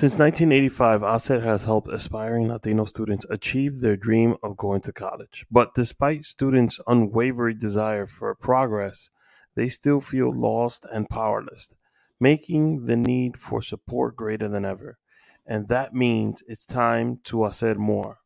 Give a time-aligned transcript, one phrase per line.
[0.00, 5.44] Since 1985, HACER has helped aspiring Latino students achieve their dream of going to college.
[5.50, 9.10] But despite students' unwavering desire for progress,
[9.56, 11.74] they still feel lost and powerless,
[12.18, 14.96] making the need for support greater than ever.
[15.44, 18.20] And that means it's time to hacer more.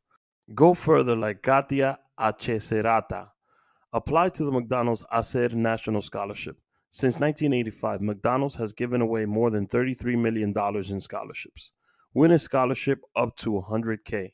[0.55, 3.31] Go further like Katia Acheserata.
[3.93, 6.57] Apply to the McDonald's Hacer National Scholarship.
[6.95, 10.55] Since 1985, McDonald's has given away more than $33 million
[10.89, 11.73] in scholarships.
[12.15, 14.33] Win a scholarship up to 100K.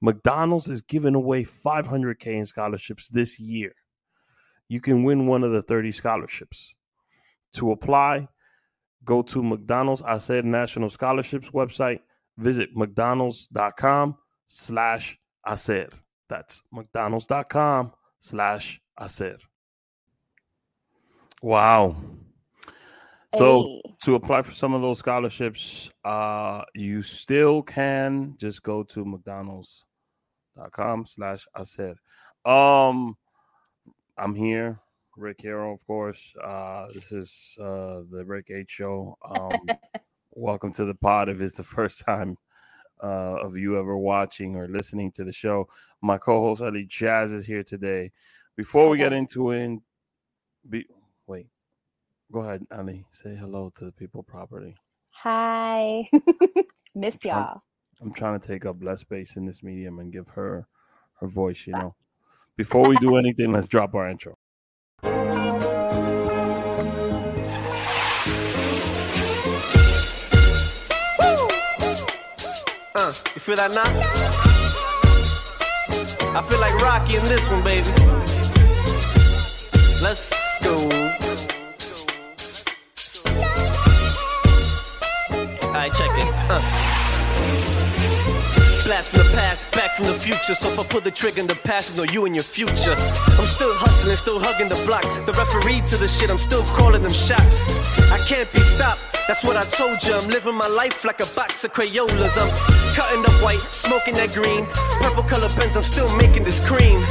[0.00, 3.72] McDonald's is giving away 500K in scholarships this year.
[4.68, 6.72] You can win one of the 30 scholarships.
[7.54, 8.28] To apply,
[9.04, 12.02] go to McDonald's Hacer National Scholarships website.
[12.38, 14.16] Visit mcdonalds.com
[14.46, 15.88] slash hacer.
[16.28, 19.38] That's mcdonalds.com slash hacer.
[21.46, 21.94] Wow.
[23.36, 23.82] So Hey.
[24.02, 31.06] to apply for some of those scholarships, uh, you still can just go to mcdonalds.com
[31.06, 31.94] slash hacer.
[32.44, 33.16] Um,
[34.18, 34.80] I'm here,
[35.16, 36.34] Rick Hierro, of course.
[36.42, 39.16] Uh, this is uh, the Rick H Show.
[39.24, 39.68] Um,
[40.32, 41.28] welcome to the pod.
[41.28, 42.36] If it's the first time
[43.00, 45.68] uh, of you ever watching or listening to the show,
[46.02, 48.10] my co-host Eli Jas is here today.
[48.56, 49.78] Before we get into it,
[50.68, 50.84] be
[51.26, 51.48] wait.
[52.32, 53.04] Go ahead, Ali.
[53.12, 54.76] Say hello to the people properly.
[55.10, 56.08] Hi.
[56.94, 57.62] Miss trying- y'all.
[58.00, 60.66] I'm trying to take up less space in this medium and give her
[61.20, 61.94] her voice, you know.
[62.56, 64.36] Before we do anything, let's drop our intro.
[72.98, 73.84] Uh, you feel that now?
[76.38, 77.86] I feel like Rocky in this one, baby.
[80.02, 80.32] Let's
[85.66, 86.26] Alright, check it.
[86.50, 86.60] Uh.
[88.84, 90.54] Blast from the past, back from the future.
[90.54, 92.92] So if I pull the trigger in the past, know you and your future.
[92.92, 95.02] I'm still hustling, still hugging the block.
[95.26, 97.66] The referee to the shit, I'm still calling them shots.
[98.10, 99.00] I can't be stopped.
[99.28, 100.14] That's what I told you.
[100.14, 102.34] I'm living my life like a box of Crayolas.
[102.38, 102.50] I'm
[102.94, 104.66] cutting up white, smoking that green.
[105.02, 107.06] Purple color pens, I'm still making this cream.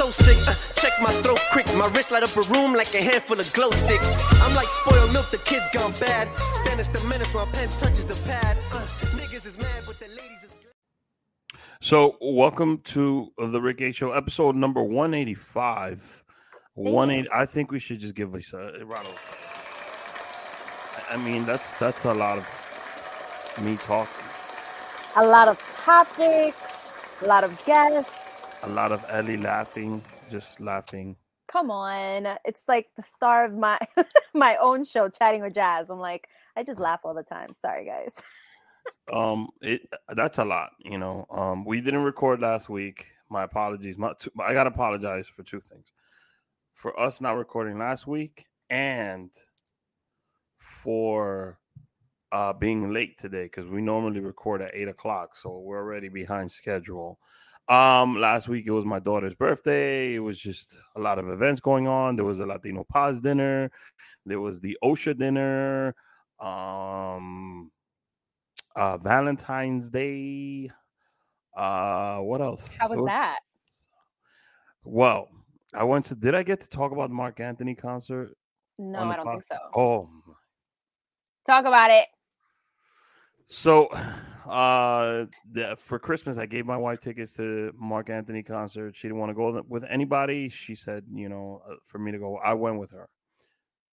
[0.00, 1.66] I'm so sick, uh, check my throat quick.
[1.76, 4.00] My wrist light up a room like a handful of glow stick.
[4.00, 6.28] I'm like spoiled milk, the kids gone bad.
[6.64, 8.56] Then it's the minutes my pen touches the pad.
[8.70, 8.78] Uh,
[9.18, 10.56] niggas is mad, but the ladies is.
[11.80, 16.24] So, welcome to the Rick H Show, episode number 185.
[16.74, 17.28] 180.
[17.34, 19.18] I think we should just give us a round of.
[21.10, 24.24] I mean, that's that's a lot of me talking,
[25.16, 28.17] A lot of topics, a lot of guests.
[28.62, 31.16] A lot of Ellie laughing, just laughing.
[31.46, 32.36] Come on.
[32.44, 33.78] It's like the star of my
[34.34, 35.90] my own show, Chatting with Jazz.
[35.90, 37.48] I'm like, I just laugh all the time.
[37.54, 38.20] Sorry, guys.
[39.12, 39.82] Um, it
[40.14, 41.26] that's a lot, you know.
[41.30, 43.06] Um, we didn't record last week.
[43.30, 43.96] My apologies.
[43.98, 45.92] My, I got to apologize for two things:
[46.74, 49.30] for us not recording last week, and
[50.58, 51.58] for
[52.30, 56.50] uh being late today because we normally record at eight o'clock, so we're already behind
[56.50, 57.18] schedule.
[57.68, 60.14] Um, last week it was my daughter's birthday.
[60.14, 62.16] It was just a lot of events going on.
[62.16, 63.70] There was a Latino Pods dinner.
[64.24, 65.94] There was the Ausha dinner.
[66.40, 67.70] Um,
[68.76, 70.70] uh Valentine's Day.
[71.56, 72.74] Uh what else?
[72.78, 73.38] How was It that?
[74.84, 75.28] Well,
[75.74, 78.30] I went to did I get to talk about the Marc Anthony concert?
[78.78, 79.56] No, I don't think so.
[79.74, 80.08] Oh
[81.44, 82.06] Talk about it.
[83.48, 83.88] so
[84.48, 88.96] uh the, for Christmas I gave my wife tickets to Marc Anthony concert.
[88.96, 90.48] She didn't want to go with anybody.
[90.48, 92.36] She said, you know, uh, for me to go.
[92.38, 93.08] I went with her.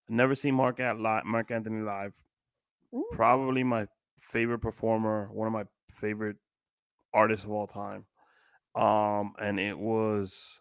[0.08, 2.12] Never seen Mark at live, Marc Anthony live.
[2.94, 3.06] Ooh.
[3.12, 3.86] Probably my
[4.20, 6.36] favorite performer, one of my favorite
[7.12, 8.04] artists of all time.
[8.74, 10.60] Um, and it was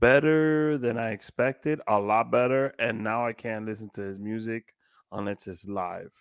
[0.00, 2.74] better than I expected, a lot better.
[2.78, 4.74] And now I can't listen to his music
[5.12, 6.12] unless it's live.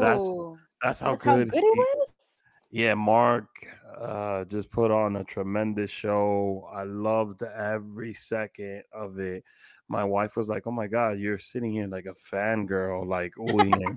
[0.00, 0.28] That's
[0.82, 1.50] That's how That's how good.
[1.50, 2.03] good he- it was.
[2.74, 3.68] Yeah, Marc
[4.00, 6.68] uh, just put on a tremendous show.
[6.74, 9.44] I loved every second of it.
[9.88, 13.62] My wife was like, "Oh my god, you're sitting here like a fangirl." Like, oh,
[13.62, 13.94] yeah."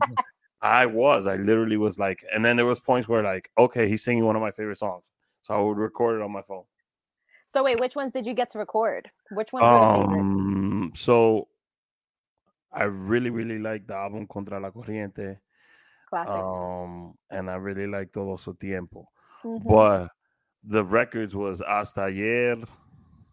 [0.61, 1.25] I was.
[1.25, 4.35] I literally was like, and then there was points where like, okay, he's singing one
[4.35, 5.09] of my favorite songs,
[5.41, 6.65] so I would record it on my phone.
[7.47, 9.09] So wait, which ones did you get to record?
[9.31, 10.19] Which ones were the favorite?
[10.19, 11.47] Um, so
[12.71, 15.39] I really, really like the album Contra la Corriente.
[16.09, 16.35] Classic.
[16.35, 19.07] Um, and I really like Todo Su Tiempo.
[19.43, 19.67] Mhm.
[19.67, 20.09] But
[20.63, 22.57] the records was Hasta Ayer,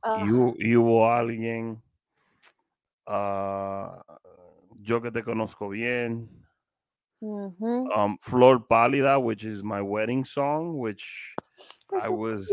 [0.02, 0.26] Ugh.
[0.26, 1.80] you, you o alguien,
[3.06, 4.00] uh,
[4.80, 6.28] Yo que te conozco bien.
[7.22, 7.90] Mm-hmm.
[7.96, 11.34] um, Flor Pálida, which is my wedding song, which
[12.02, 12.52] I was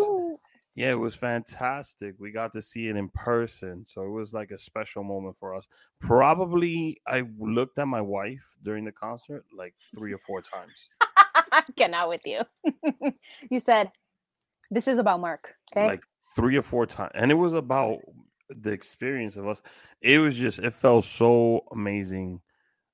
[0.75, 2.15] yeah, it was fantastic.
[2.19, 5.53] We got to see it in person, so it was like a special moment for
[5.55, 5.67] us.
[5.99, 10.89] Probably, I looked at my wife during the concert like three or four times.
[11.51, 12.41] I cannot with you.
[13.49, 13.91] you said,
[14.69, 15.87] "This is about Marc." Okay.
[15.87, 16.03] like
[16.35, 17.99] three or four times and it was about
[18.49, 19.61] the experience of us
[20.01, 22.41] it was just it felt so amazing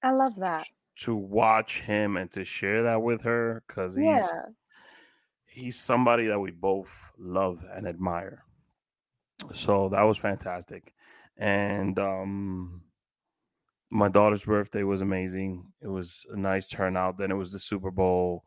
[0.03, 0.63] I love that.
[0.99, 4.41] to watch him and to share that with her because he's Yeah.
[5.47, 8.43] He's somebody that we both love and admire.
[9.53, 10.93] So that was fantastic.
[11.37, 12.81] And um
[13.89, 15.71] my daughter's birthday was amazing.
[15.81, 17.17] It was a nice turnout.
[17.17, 18.43] Then it was the super bowl.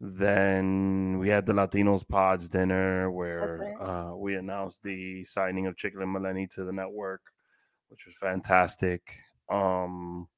[0.00, 6.00] Then we had the latinos pods dinner where uh, we announced the signing of chicken
[6.02, 7.22] and Melanie to the network
[7.88, 9.16] which was fantastic.
[9.48, 10.28] Um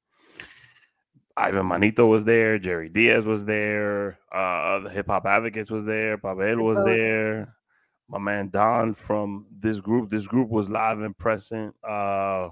[1.37, 6.17] Ivan Manito was there, Jerry Diaz was there, uh the Hip Hop Advocates was there,
[6.17, 7.55] Pavel was there,
[8.09, 10.09] my man Don from this group.
[10.09, 11.75] This group was live and present.
[11.83, 12.49] Uh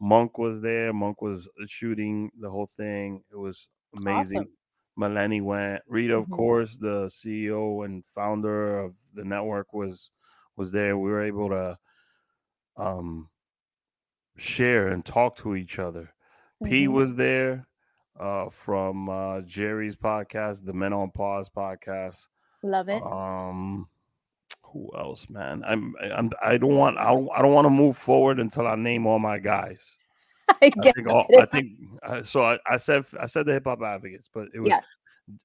[0.00, 0.92] Monk was there.
[0.92, 3.22] Monk was shooting the whole thing.
[3.32, 3.68] It was
[3.98, 4.40] amazing.
[4.40, 4.52] Awesome.
[4.96, 5.82] Melanie went.
[5.88, 6.36] Rita, of Mhm.
[6.36, 10.10] course, the CEO and founder of the network was
[10.56, 10.98] was there.
[10.98, 11.78] We were able to
[12.76, 13.30] um
[14.36, 16.12] share and talk to each other.
[16.62, 16.92] P Mhm.
[16.92, 17.66] was there
[18.18, 22.28] uh from uh Jerry's podcast, the Men on Pause podcast.
[22.62, 23.02] Love it.
[23.02, 23.88] Um
[24.62, 25.62] who else, man?
[25.66, 28.74] I'm I'm I don't want I don't, I don't want to move forward until I
[28.74, 29.80] name all my guys.
[30.48, 31.40] I I think all, it.
[31.40, 31.72] I think
[32.02, 34.80] uh, so I, I said I said the hip hop advocates, but it was Yeah.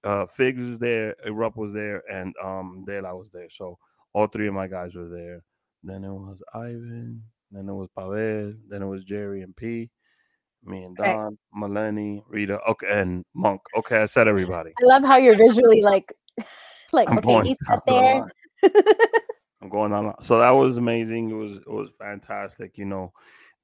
[0.03, 3.49] uh Figs was there, Erupt was there, and um De La was there.
[3.49, 3.77] So
[4.13, 5.43] all three of my guys were there.
[5.83, 9.89] Then it was Ivan, then it was Pavel, then it was Jerry and P,
[10.63, 11.09] me and Okay.
[11.09, 13.61] Don, Melanie, Rita, okay, and Monk.
[13.77, 14.71] Okay, I said everybody.
[14.81, 16.13] I love how you're visually like,
[16.93, 18.31] like I'm okay, going he down sat the there.
[19.61, 20.13] I'm going on.
[20.23, 21.29] So that was amazing.
[21.29, 22.77] It was it was fantastic.
[22.77, 23.11] You know,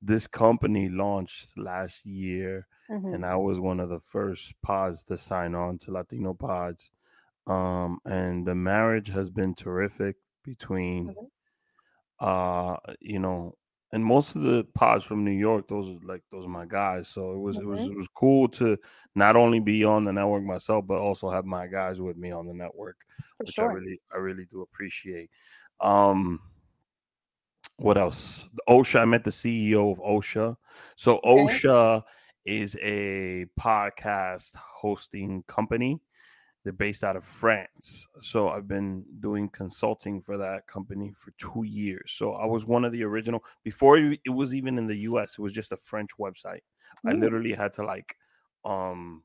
[0.02, 3.14] this company launched last year, Mhm.
[3.16, 6.92] and I was one of the first pods to sign on to Latino Pods.
[7.48, 11.30] Um, and the marriage has been terrific between, Mhm.
[12.20, 13.56] uh, you know,
[13.96, 17.08] and most of the pods from New York, those are like those are my guys.
[17.08, 18.78] So it was it was it was cool to
[19.16, 22.46] not only be on the network myself, but also have my guys with me on
[22.46, 22.98] the network
[23.38, 23.72] For which sure.
[23.72, 25.30] I really I really do appreciate.
[25.80, 26.42] Um
[27.78, 28.50] what else?
[28.68, 30.58] Ausha, I met the CEO of Ausha.
[30.98, 31.46] So Okay.
[31.46, 32.04] Ausha
[32.44, 36.02] is a podcast hosting company.
[36.66, 38.08] They're based out of France.
[38.22, 42.12] So I've been doing consulting for that company for two years.
[42.18, 45.42] So I was one of the original before it was even in the US, it
[45.42, 46.62] was just a French website.
[47.06, 48.18] I literally had to like
[48.66, 49.22] um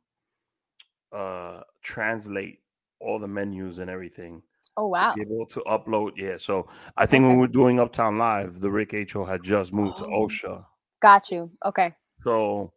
[1.13, 2.61] uh translate
[3.01, 4.43] all the menus and everything
[4.77, 5.13] Oh wow.
[5.13, 6.13] to be able to upload.
[6.17, 9.73] Yeah, so I think when we were doing Uptown Live, the Rick H had just
[9.73, 10.27] moved to Oh.
[10.27, 10.65] Ausha.
[11.01, 11.51] Got you.
[11.65, 11.95] Okay.
[12.19, 12.73] So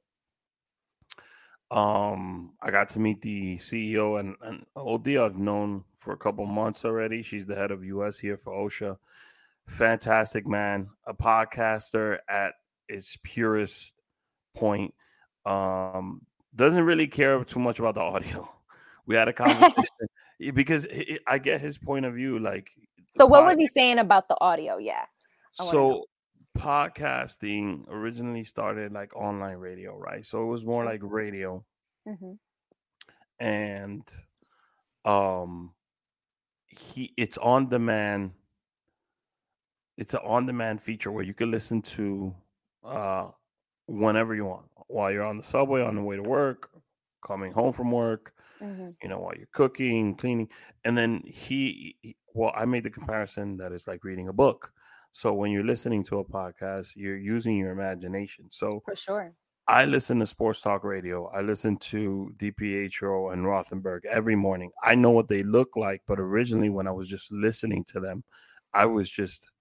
[1.72, 6.46] um I got to meet the CEO and, and Odia I've known for a couple
[6.46, 7.24] months already.
[7.24, 8.98] She's the head of US here for Ausha.
[9.68, 12.54] Fantastic man, a podcaster at
[12.90, 13.94] its purest
[14.54, 14.94] point.
[15.46, 16.22] Um
[16.56, 18.50] doesn't really care too much about the audio.
[19.06, 20.08] We had a conversation
[20.42, 22.40] eh, because i- I get his point of view.
[22.40, 22.70] Like,
[23.10, 24.78] So what pod- was he saying about the audio?
[24.78, 25.04] Yeah.
[25.60, 26.06] I so
[26.58, 30.26] podcasting originally started like online radio, right?
[30.26, 31.64] So it was more like radio
[32.06, 32.38] Mhm.
[33.40, 34.04] and
[35.06, 35.74] um
[36.68, 38.32] he it's on demand
[39.98, 42.34] it's an on demand feature where you can listen to
[42.84, 43.30] uh
[43.88, 46.70] whenever you want while you're on the subway on the way to work
[47.26, 48.96] coming home from work Mhm.
[49.02, 50.50] you know while you're cooking cleaning
[50.86, 54.72] and then he, he well i made the comparison that it's like reading a book
[55.14, 59.36] so when you're listening to a podcast you're using your imagination so For sure.
[59.68, 61.28] I listen to sports talk radio.
[61.28, 64.72] I listen to DiPietro and Rothenberg every morning.
[64.84, 68.24] I know what they look like, but originally when I was just listening to them,
[68.74, 69.52] I was just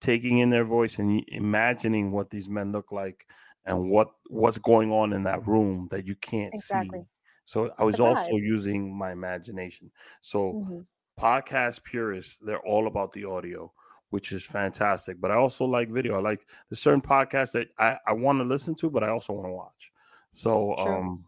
[0.00, 3.26] taking in their voice and imagining what these men look like
[3.66, 7.00] and what what's going on in that room that you can't Exactly.
[7.00, 7.06] see.
[7.44, 9.90] So I was also using my imagination.
[10.22, 10.86] So Mhm.
[11.18, 13.72] podcast purists, they're all about the audio,
[14.10, 15.20] which is fantastic.
[15.20, 16.16] But I also like video.
[16.16, 19.32] I like the certain podcasts that I, I want to listen to, but I also
[19.32, 19.92] want to watch.
[20.32, 20.92] So True.
[20.92, 21.24] um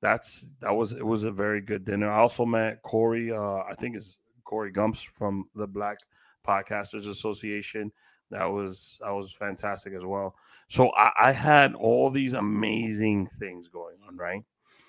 [0.00, 2.10] that's that was it was a very good dinner.
[2.10, 5.98] I also met Corey, uh I think it's Corey Gumps from the Black
[6.46, 7.92] Podcasters Association.
[8.30, 10.34] That was that was fantastic as well.
[10.68, 14.42] So I, I had all these amazing things going on, right?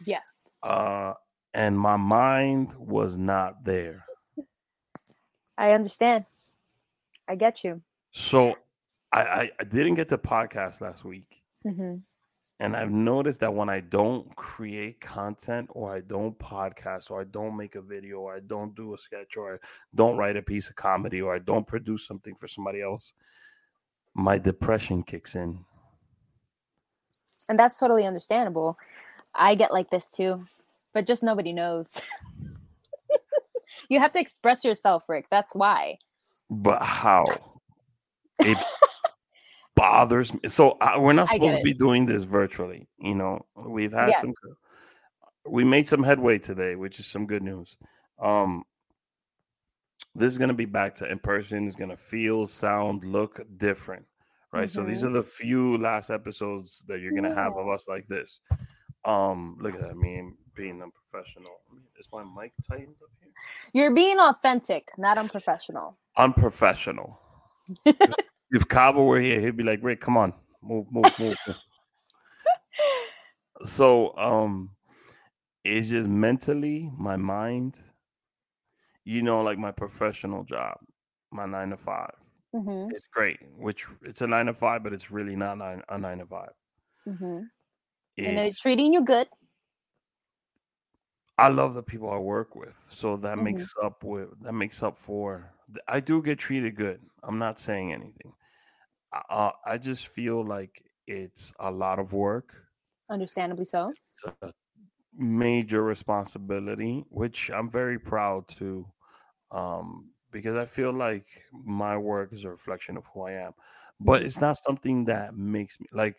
[0.05, 0.49] Yes.
[0.63, 1.13] uh,
[1.53, 4.05] and my mind was not there.
[5.57, 6.25] I understand.
[7.27, 7.81] I get you.
[8.11, 8.55] So
[9.11, 11.43] I, I, I didn't get to podcast last week.
[11.63, 11.95] hmm
[12.59, 17.25] And I've noticed that when I don't create content or I don't podcast or I
[17.25, 19.57] don't make a video or I don't do a sketch or I
[19.95, 23.13] don't write a piece of comedy or I don't produce something for somebody else,
[24.13, 25.59] my depression kicks in.
[27.49, 28.77] And that's totally understandable.
[29.33, 30.45] I get like this too,
[30.93, 32.01] but just nobody knows.
[33.89, 35.27] you have to express yourself, Rick.
[35.29, 35.97] That's why.
[36.49, 37.61] But how?
[38.39, 38.57] It
[39.75, 40.41] bothers me.
[40.49, 42.87] So uh, we're not supposed to be doing this virtually.
[42.97, 44.21] You know, we've had Yes.
[44.21, 44.33] some.
[45.47, 47.77] We made some headway today, which is some good news.
[48.19, 48.63] Um,
[50.15, 51.67] this is going to be back to in person.
[51.67, 54.05] It's going to feel, sound, look different,
[54.51, 54.69] right?
[54.69, 55.07] So these Mhm.
[55.07, 58.39] are the few last episodes that you're going to have of us like this.
[59.03, 61.59] Um, look at that, me being unprofessional.
[61.99, 63.24] Is my mic tightened up here?
[63.73, 65.97] You're being authentic, not unprofessional.
[66.17, 67.19] unprofessional.
[68.51, 71.35] if Cabo were here, he'd be like, Rick, come on, move, move, move.
[71.47, 71.55] move."
[73.63, 74.71] so um
[75.63, 77.79] it's just mentally, my mind,
[79.03, 80.77] you know, like my professional job,
[81.31, 82.13] my nine to five.
[82.53, 85.97] hmm It's great, which it's a nine to five, but it's really not nine, a
[85.97, 86.51] nine to five.
[87.05, 87.41] hmm
[88.23, 89.27] And they're It's, treating you good.
[91.37, 93.39] I love the people I work with, so that Mhm.
[93.39, 95.53] makes up with that makes up for.
[95.87, 97.01] I do get treated good.
[97.23, 98.33] I'm not saying anything.
[99.13, 102.55] Uh, I just feel like it's a lot of work.
[103.09, 103.97] Understandably so.
[104.07, 104.53] It's a
[105.13, 108.87] major responsibility, which I'm very proud to,
[109.51, 113.53] um, because I feel like my work is a reflection of who I am.
[113.99, 116.17] But it's not something that makes me like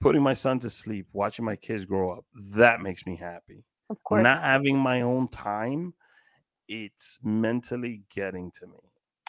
[0.00, 2.26] putting my son to sleep, watching my kids grow up.
[2.34, 4.22] That makes me happy Of course.
[4.22, 5.94] not having my own time,
[6.68, 8.78] it's mentally getting to me.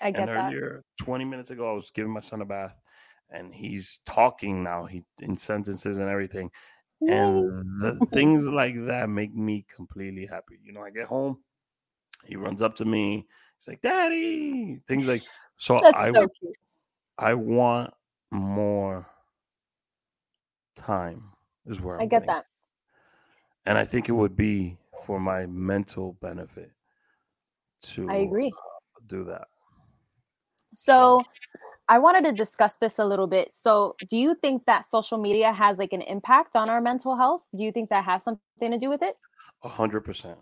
[0.01, 0.45] I get and that.
[0.47, 2.79] earlier, 20 minutes ago, I was giving my son a bath
[3.29, 6.49] and he's talking now, he in sentences and everything.
[7.01, 7.13] Yay.
[7.13, 10.59] And the things like that make me completely happy.
[10.63, 11.43] You know, I get home,
[12.25, 13.27] he runs up to me,
[13.59, 15.23] he's like, Daddy, things like
[15.57, 16.55] so That's I so cute.
[17.17, 17.93] I want
[18.31, 19.07] more
[20.75, 21.31] time
[21.65, 22.45] is where I'm I get getting that.
[23.65, 26.71] And I think it would be for my mental benefit
[27.81, 28.51] to I agree.
[28.55, 29.47] uh, do that.
[30.73, 31.23] So
[31.87, 33.53] I wanted to discuss this a little bit.
[33.53, 37.43] So do you think that social media has like an impact on our mental health?
[37.55, 39.17] Do you think that has something to do with it?
[39.63, 40.37] A hundred percent.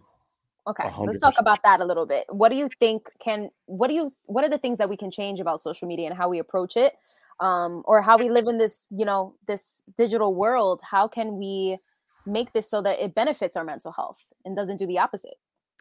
[0.66, 2.26] Okay, A let's talk about that a little bit.
[2.30, 5.12] What do you think can what do you what are the things that we can
[5.12, 6.94] change about social media and how we approach it?
[7.40, 10.82] Um, or how we live in this, you know, this digital world?
[10.90, 11.80] How can we
[12.26, 15.36] make this so that it benefits our mental health and doesn't do the opposite?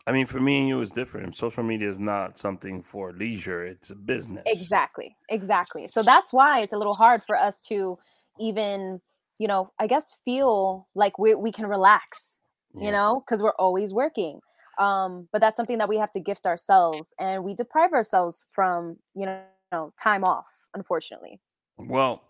[0.07, 1.37] I mean, for me and you, it's different.
[1.37, 4.43] Social media is not something for leisure; it's a business.
[4.47, 5.17] Exactly.
[5.29, 5.87] Exactly.
[5.89, 7.99] So that's why it's a little hard for us to
[8.41, 9.01] even,
[9.39, 12.39] you know, I guess feel like we we can relax,
[12.75, 14.41] you know, because we're always working.
[14.79, 18.97] Um, but that's something that we have to gift ourselves and we deprive ourselves from,
[19.15, 21.41] you know, time off, unfortunately.
[21.77, 22.23] Well,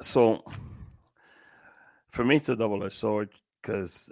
[0.00, 0.42] so
[2.10, 3.30] for me, it's a double-edged sword
[3.62, 4.10] because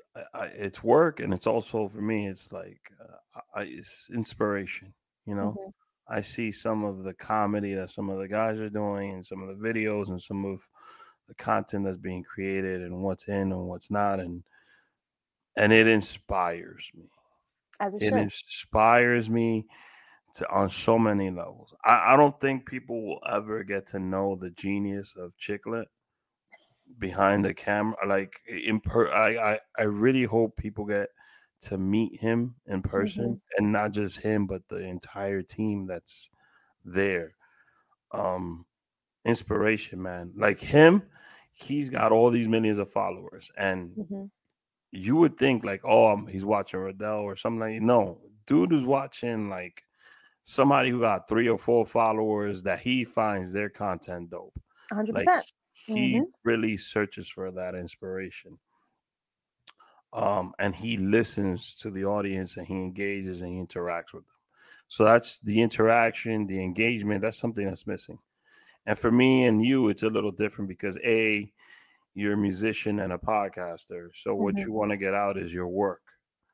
[0.55, 4.95] it's work, and it's also for me, it's like uh, I, it's inspiration.
[5.27, 5.73] You know, Mhm.
[6.09, 9.43] I see some of the comedy that some of the guys are doing, and some
[9.43, 10.61] of the videos, and some of
[11.29, 14.45] the content that's being created, and what's in and what's not, and
[15.57, 17.11] and it inspires me.
[17.99, 19.67] It It inspires me
[20.35, 21.75] to on so many levels.
[21.85, 25.87] I, I don't think people will ever get to know the genius of Chicklet
[26.99, 27.97] behind the camera.
[28.07, 31.11] Like in per, I, I I really hope people get
[31.63, 36.31] to meet him in person, and not just him, but the entire team that's
[36.85, 37.37] there.
[38.13, 38.67] Um,
[39.25, 40.33] inspiration, man.
[40.37, 41.03] Like him,
[41.53, 44.31] he's got all these millions of followers, and Mhm.
[44.93, 47.83] you would think like, oh, um, he's watching Riddell or something like.
[47.83, 49.83] No, dude is watching like
[50.45, 54.59] somebody who got three or four followers that he finds their content dope.
[54.91, 55.45] 100%.
[55.45, 55.45] Like
[55.85, 56.33] he Mhm.
[56.45, 58.59] really searches for that inspiration.
[60.13, 64.33] Um, and he listens to the audience and he engages and he interacts with them.
[64.89, 67.23] So that's the interaction, the engagement.
[67.23, 68.19] That's something that's missing.
[68.87, 71.53] And for me and you, it's a little different because a
[72.15, 74.11] you're a musician and a podcaster.
[74.15, 74.67] So what Mhm.
[74.67, 76.03] you want to get out is your work.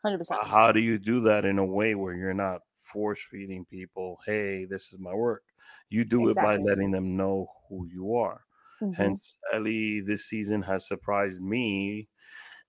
[0.02, 0.42] 100%.
[0.42, 4.64] How do you do that in a way where you're not force feeding people, hey,
[4.64, 5.44] this is my work?
[5.88, 8.44] You do it by letting them know who you are.
[8.82, 8.94] Mhm.
[8.96, 12.08] Hence, Ellie this season has surprised me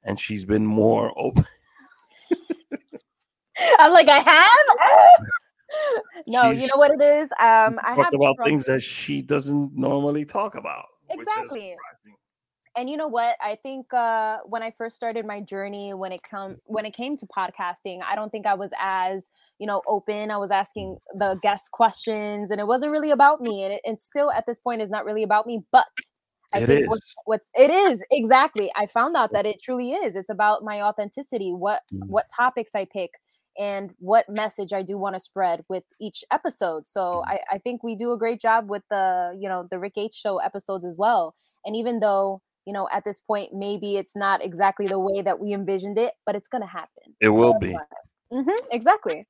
[0.03, 1.45] and she's been more open.
[3.79, 4.49] I'm like, I have.
[6.27, 7.31] no, you know what it is.
[7.39, 10.85] Um, I have talked about struggled- things that she doesn't normally talk about.
[11.09, 11.75] which is Exactly.
[12.75, 16.21] And you know what i think uh when i first started my journey when it
[16.23, 20.31] come when it came to podcasting i don't think i was as you know open
[20.31, 24.01] i was asking the guest questions and it wasn't really about me and it, it
[24.01, 25.85] still at this point is not really about me but
[26.55, 27.15] I It think what's, is.
[27.25, 28.71] what's it is exactly.
[28.75, 30.15] I found out that it truly is.
[30.15, 32.07] It's about my authenticity, what Mm.
[32.09, 33.09] what topics I pick,
[33.57, 36.85] and what message I do want to spread with each episode.
[36.85, 37.31] So Mm.
[37.33, 40.13] I, I think we do a great job with the you know the Rick H
[40.13, 41.33] show episodes as well.
[41.65, 45.39] And even though you know at this point maybe it's not exactly the way that
[45.39, 47.15] we envisioned it, but it's gonna happen.
[47.19, 47.77] It will be.
[48.31, 49.25] hmm exactly.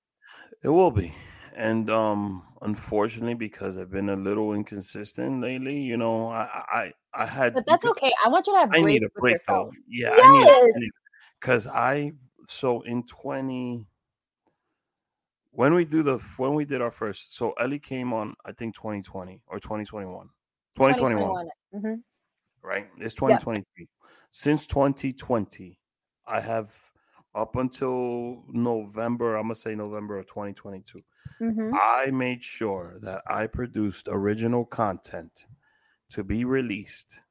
[0.61, 1.13] It will be.
[1.55, 7.25] And um unfortunately because I've been a little inconsistent lately, you know, I I I
[7.25, 8.11] had But that's okay.
[8.23, 9.71] I want you to have I need a break though.
[9.87, 10.73] Yeah, I Yes.
[11.39, 12.13] because I
[12.45, 13.85] so in 20
[15.51, 18.75] when we do the when we did our first so Ellie came on I think
[18.75, 20.29] 2020 or 2021.
[20.75, 21.93] 2021, hmm
[22.63, 22.89] right?
[22.97, 23.87] It's 2023.
[24.31, 25.79] Since 2020,
[26.25, 26.73] I have
[27.35, 30.99] up until November, I'm gonna say November of 2022.
[31.39, 35.47] hmm I made sure that I produced original content
[36.09, 37.23] to be released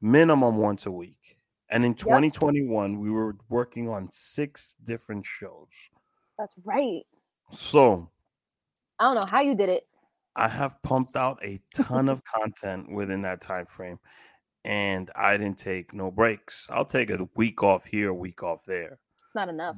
[0.00, 1.38] minimum once a week.
[1.70, 5.68] And in 2021, we were working on six different shows.
[6.38, 7.04] That's right.
[7.52, 8.10] So
[8.98, 9.86] I don't know how you did it.
[10.38, 13.98] I have pumped out a ton of content within that time frame.
[14.64, 16.66] And I didn't take no breaks.
[16.70, 18.98] I'll take a week off here, a week off there.
[19.24, 19.76] It's not enough.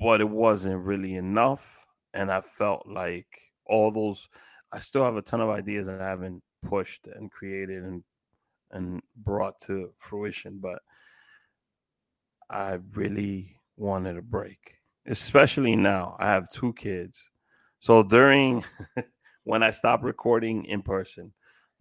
[0.00, 1.84] but it wasn't really enough.
[2.14, 3.26] And I felt like
[3.66, 4.28] all those,
[4.72, 8.02] I still have a ton of ideas that I haven't pushed and created and
[8.72, 10.80] and brought to fruition, but
[12.50, 16.16] I really wanted a break, especially now.
[16.18, 17.30] I have two kids,
[17.78, 18.64] so during
[19.44, 21.32] when I stopped recording in person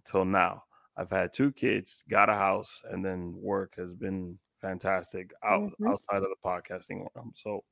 [0.06, 0.63] till now,
[0.95, 5.91] I've had two kids, got a house, and then work has been fantastic out Mhm.
[5.91, 7.34] outside of the podcasting realm.
[7.36, 7.63] So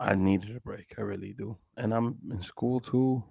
[0.00, 0.94] I needed a break.
[0.98, 1.56] I really do.
[1.76, 3.22] And I'm in school too.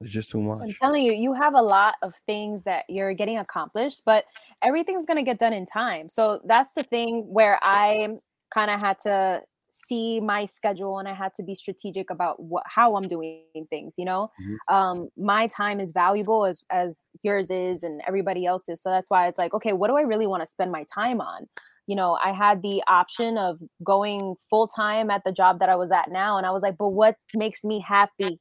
[0.00, 0.60] It's just too much.
[0.62, 4.24] I'm telling you, you have a lot of things that you're getting accomplished, but
[4.62, 6.08] everything's going to get done in time.
[6.08, 8.18] So that's the thing where I
[8.50, 9.42] kind of had to
[9.76, 13.94] see my schedule and I had to be strategic about what how I'm doing things,
[13.98, 14.30] you know?
[14.40, 14.56] Mhm.
[14.74, 18.80] Um my time is valuable as as yours is and everybody else's.
[18.82, 21.20] So that's why it's like, okay, what do I really want to spend my time
[21.20, 21.48] on?
[21.86, 25.76] You know, I had the option of going full time at the job that I
[25.76, 28.40] was at now and I was like, but what makes me happy?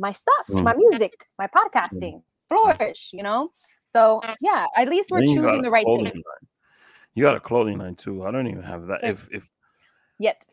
[0.00, 0.62] my stuff, Mm.
[0.62, 3.50] my music, my podcasting, flourish, you know?
[3.84, 6.12] So yeah, at least we're Then you got choosing the right things.
[6.12, 6.48] line.
[7.14, 8.24] You got a clothing line too.
[8.24, 9.00] I don't even have that.
[9.00, 9.08] Sure.
[9.10, 9.48] If if
[10.18, 10.44] Yet.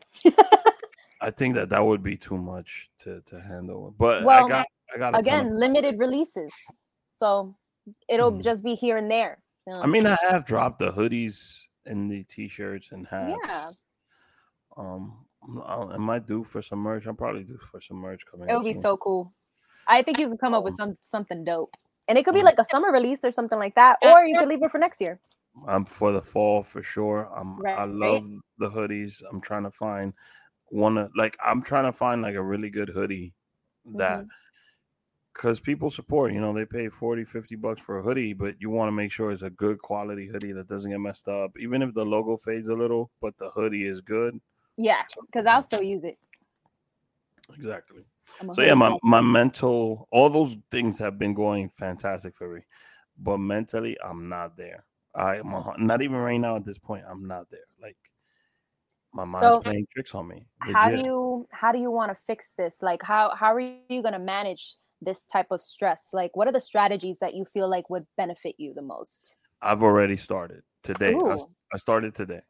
[1.20, 3.94] I think that that would be too much to to handle.
[3.98, 6.52] But Well, I got I got of- Again, limited releases.
[7.12, 7.56] So
[8.08, 8.42] it'll Mm.
[8.42, 9.38] just be here and there.
[9.82, 13.34] I mean, I have dropped the hoodies and the t-shirts and hats.
[13.46, 13.66] Yeah.
[14.76, 15.24] Um,
[15.64, 17.06] I'll, am I due for some merch?
[17.06, 18.48] I'm probably due for some merch coming.
[18.48, 18.82] it would be soon.
[18.82, 19.32] so cool.
[19.88, 21.74] I think you could come up with Um, some something dope.
[22.08, 23.98] And it could be um, like a summer release or something like that.
[24.04, 25.18] Or you could leave it for next year.
[25.66, 27.30] I'm for the fall for sure.
[27.34, 27.86] I'm I Right.
[27.86, 28.24] love
[28.58, 29.22] the hoodies.
[29.30, 30.12] I'm trying to find
[30.66, 33.34] one of like I'm trying to find like a really good hoodie
[33.96, 34.28] that Mm-hmm.
[35.34, 38.70] because people support, you know, they pay 40, 50 bucks for a hoodie, but you
[38.70, 41.82] want to make sure it's a good quality hoodie that doesn't get messed up, even
[41.82, 44.40] if the logo fades a little, but the hoodie is good.
[44.78, 46.18] Yeah, because I'll still use it.
[47.54, 48.04] Exactly.
[48.52, 52.62] So yeah, my, my mental, all those things have been going fantastic for me,
[53.18, 54.85] but mentally, I'm not there.
[55.16, 57.04] I'm a, not even right now at this point.
[57.08, 57.60] I'm not there.
[57.80, 57.96] Like
[59.12, 60.46] my mind's So, playing tricks on me.
[60.60, 64.02] how do you how do you want to fix this like how how are you
[64.02, 67.68] going to manage this type of stress like what are the strategies that you feel
[67.68, 71.14] like would benefit you the most I've already started today.
[71.14, 71.38] I.
[71.72, 72.42] I started today.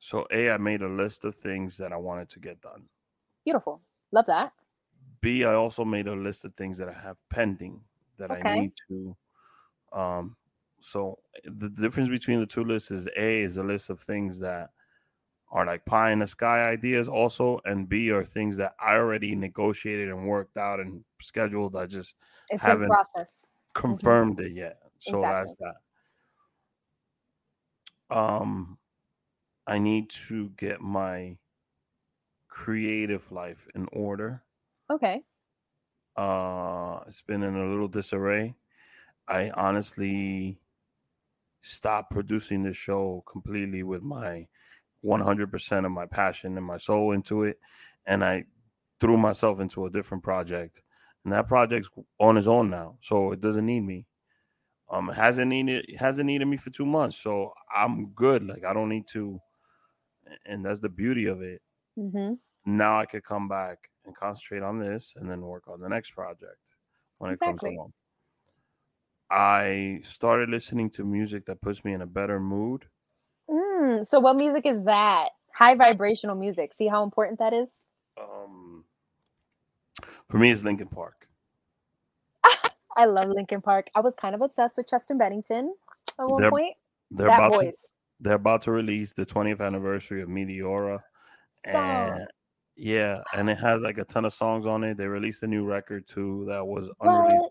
[0.00, 2.84] So a, I made a list of things that I wanted to get done.
[3.44, 3.80] beautiful
[4.12, 4.52] love that
[5.20, 7.80] B, I also made a list of things that I have pending
[8.18, 9.16] that I need to.
[9.92, 10.36] Um,
[10.80, 14.70] so the difference between the two lists is A is a list of things that
[15.50, 19.34] are like pie in the sky ideas, also, and B are things that I already
[19.34, 21.76] negotiated and worked out and scheduled.
[21.76, 22.16] I just
[22.50, 24.82] it's Haven't process confirmed it yet.
[25.00, 25.26] So Exactly.
[25.26, 25.76] that's that.
[28.10, 28.78] Um,
[29.66, 31.38] I need to get my
[32.48, 34.44] creative life in order.
[34.90, 35.24] okay
[36.16, 38.56] Uh, it's been in a little disarray.
[39.28, 40.60] I honestly
[41.62, 44.46] stopped producing this show completely with my
[45.04, 47.58] 100% of my passion and my soul into it
[48.06, 48.44] and I
[49.00, 50.82] threw myself into a different project
[51.24, 54.06] and that project's on its own now so it doesn't need me
[54.90, 58.88] um hasn't needed hasn't needed me for 2 months so I'm good like I don't
[58.88, 59.38] need to
[60.46, 61.60] and that's the beauty of it
[61.96, 62.34] mm-hmm.
[62.66, 66.10] now I could come back and concentrate on this and then work on the next
[66.10, 66.58] project
[67.18, 67.92] when it comes along.
[69.30, 72.84] I started listening to music that puts me in a better mood.
[73.50, 75.30] Mm, so what music is that?
[75.54, 76.72] High vibrational music.
[76.74, 77.84] See how important that is?
[78.20, 78.84] Um,
[80.28, 81.28] for me, it's Linkin Park.
[82.96, 83.90] I love Linkin Park.
[83.94, 85.74] I was kind of obsessed with Chester Bennington
[86.18, 86.74] at one They're- point.
[87.10, 87.96] They're that about to, voice.
[88.20, 91.00] they're about to release the 20th anniversary of Meteora,
[91.54, 91.74] Stop.
[91.74, 92.26] and
[92.76, 94.98] yeah, and it has like a ton of songs on it.
[94.98, 97.50] They released a new record too that was unreleased.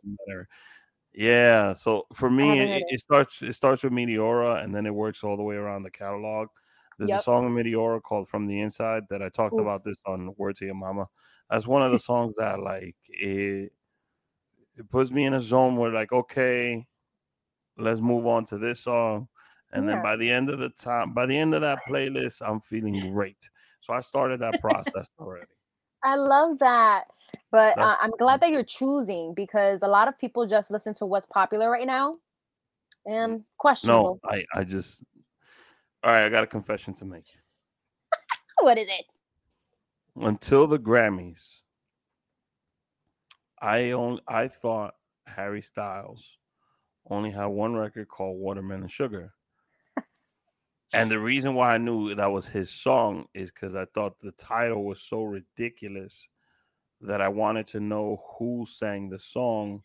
[1.17, 5.23] Yeah, so for me, it, it starts it starts with Meteora, and then it works
[5.23, 6.49] all the way around the catalog.
[6.99, 9.61] There's a song in Meteora called "From the Inside" that I talked Oof.
[9.61, 11.07] about this on "Word to Your Mama."
[11.49, 13.73] That's one of the songs that like it
[14.75, 16.85] it puts me in a zone where like okay,
[17.77, 19.27] let's move on to this song,
[19.71, 22.61] and then by the end of the time, by the end of that playlist, I'm
[22.61, 23.49] feeling great.
[23.81, 25.47] So I started that process already.
[26.03, 27.05] I love that.
[27.51, 31.05] But uh, I'm glad that you're choosing because a lot of people just listen to
[31.05, 32.15] what's popular right now
[33.05, 34.19] and questionable.
[34.23, 35.03] No, I I just
[36.03, 36.25] all right.
[36.25, 37.25] I got a confession to make.
[38.59, 39.05] What is it?
[40.15, 41.61] Until the Grammys,
[43.61, 44.95] I only I thought
[45.27, 46.37] Harry Styles
[47.09, 49.33] only had one record called Watermelon Sugar.
[50.93, 54.31] and the reason why I knew that was his song is because I thought the
[54.33, 56.27] title was so ridiculous
[57.01, 59.83] that I wanted to know who sang the song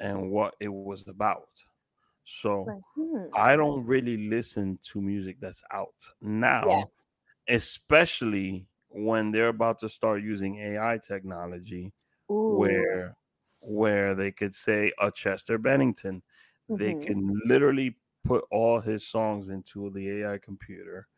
[0.00, 1.64] and what it was about.
[2.24, 3.34] So Like, hmm.
[3.34, 6.90] I don't really listen to music that's out now,
[7.48, 11.94] especially when they're about to start using AI technology
[12.30, 12.86] Ooh.
[12.86, 13.16] where
[13.68, 16.22] where they could say a Chester Bennington.
[16.74, 17.06] They Mhm.
[17.06, 21.08] can literally put all his songs into the AI computer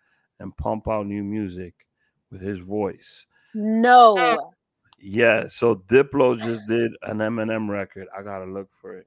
[0.41, 1.87] and pump out new music
[2.31, 3.27] with his voice.
[3.55, 4.55] No.
[5.05, 8.07] Yeah, so Diplo just did an Eminem record.
[8.17, 9.07] I gotta look for it.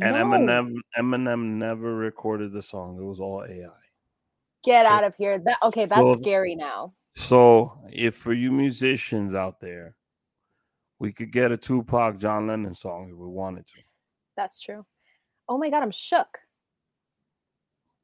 [0.00, 0.24] And no.
[0.24, 2.96] Eminem Eminem never recorded the song.
[2.96, 3.68] It was all AI.
[4.62, 5.40] Get so- out of here.
[5.40, 6.94] That okay, that's so- scary now.
[7.16, 9.96] So if for you musicians out there,
[11.00, 13.80] we could get a Tupac John Lennon song if we wanted to.
[14.36, 14.86] That's true.
[15.48, 16.38] Oh my god, I'm shook.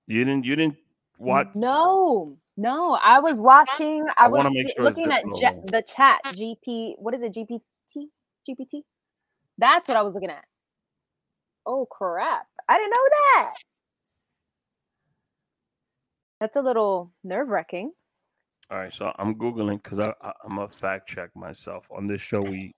[0.08, 0.76] You didn't you didn't
[1.18, 2.98] watch No, no.
[3.02, 4.06] I was watching.
[4.16, 5.62] I, I was make sure looking at Diplo, ja- though.
[5.66, 6.20] the chat.
[6.24, 6.34] Hmm.
[6.34, 6.94] GP.
[6.98, 7.34] What is it?
[7.34, 7.60] GPT.
[8.48, 8.82] GPT.
[9.58, 10.44] That's what I was looking at.
[11.66, 12.46] Oh crap!
[12.68, 13.54] I didn't know that.
[16.40, 17.92] That's a little nerve wracking.
[18.70, 21.86] all right, so I'm Googling because I, I I'm a fact check myself.
[21.90, 22.74] On this show we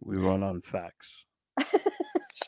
[0.00, 1.24] we run on facts.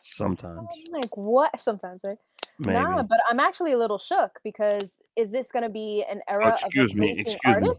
[0.02, 0.66] Sometimes.
[0.90, 1.58] like what?
[1.60, 2.18] Sometimes, right?
[2.64, 2.78] Maybe.
[2.78, 6.46] Nah, but I'm actually a little shook because is this going to be an era
[6.46, 7.70] Oh, excuse of me, excuse me.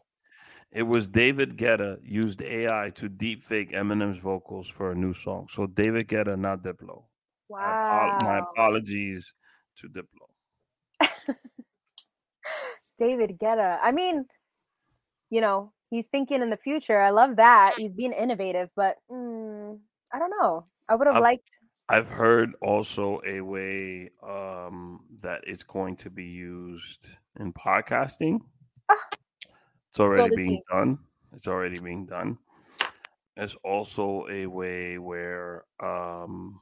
[0.71, 5.47] It was David Guetta used AI to deepfake Eminem's vocals for a new song.
[5.49, 7.03] So David Guetta, not Diplo.
[7.49, 8.09] My Wow.
[8.11, 9.33] apo- My apologies
[9.77, 10.27] to Diplo.
[12.97, 13.77] David Guetta.
[13.81, 14.25] I mean,
[15.29, 16.99] you know, he's thinking in the future.
[16.99, 17.75] I love that.
[17.77, 19.79] He's being innovative, but mm,
[20.11, 20.65] I don't know.
[20.89, 21.59] I would I've- liked.
[21.89, 27.07] I've heard also a way um, that it's going to be used
[27.39, 28.39] in podcasting.
[28.89, 28.95] Ah,
[29.89, 30.97] it's already being done.
[31.33, 32.37] It's already being done.
[33.35, 36.61] There's also a way where um,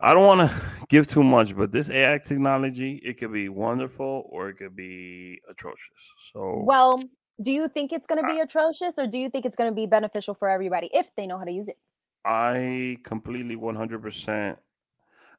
[0.00, 0.56] I don't want to
[0.88, 5.40] give too much, but this AI technology it could be wonderful or it could be
[5.48, 6.12] atrocious.
[6.32, 7.02] So Well,
[7.42, 9.74] do you think it's going to be atrocious, or do you think it's going to
[9.74, 11.78] be beneficial for everybody if they know how to use it?
[12.24, 14.56] I completely 100%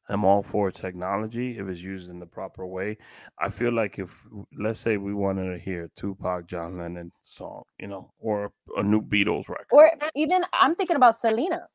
[0.10, 2.98] am all for technology if it's used in the proper way.
[3.39, 4.26] I feel like if,
[4.58, 9.02] let's say, we wanted to hear Tupac, John Lennon song, you know, or a new
[9.02, 9.67] Beatles record.
[9.71, 11.67] Or even I'm thinking about Selena,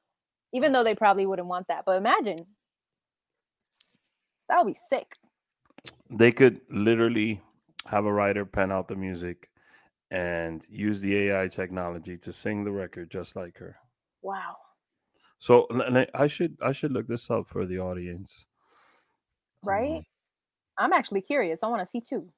[0.53, 1.85] even though they probably wouldn't want that.
[1.85, 2.47] But imagine
[4.49, 5.17] that would be sick.
[6.11, 7.41] they could literally
[7.87, 9.49] have a writer pen out the music
[10.11, 13.77] and use the AI technology to sing the record just like her.
[14.23, 14.57] Wow.
[15.41, 18.47] So l- l- I should I should look this up for the audience.
[19.63, 19.97] Right?
[19.97, 20.05] Um,
[20.79, 21.63] I'm actually curious.
[21.63, 22.29] I want to see too.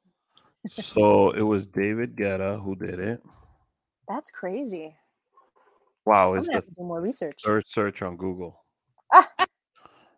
[0.69, 3.23] so it was David Guetta who did it.
[4.09, 4.97] That's crazy.
[6.07, 7.43] Wow, I'm it's gonna the have to do more research.
[7.45, 8.65] third search on Google.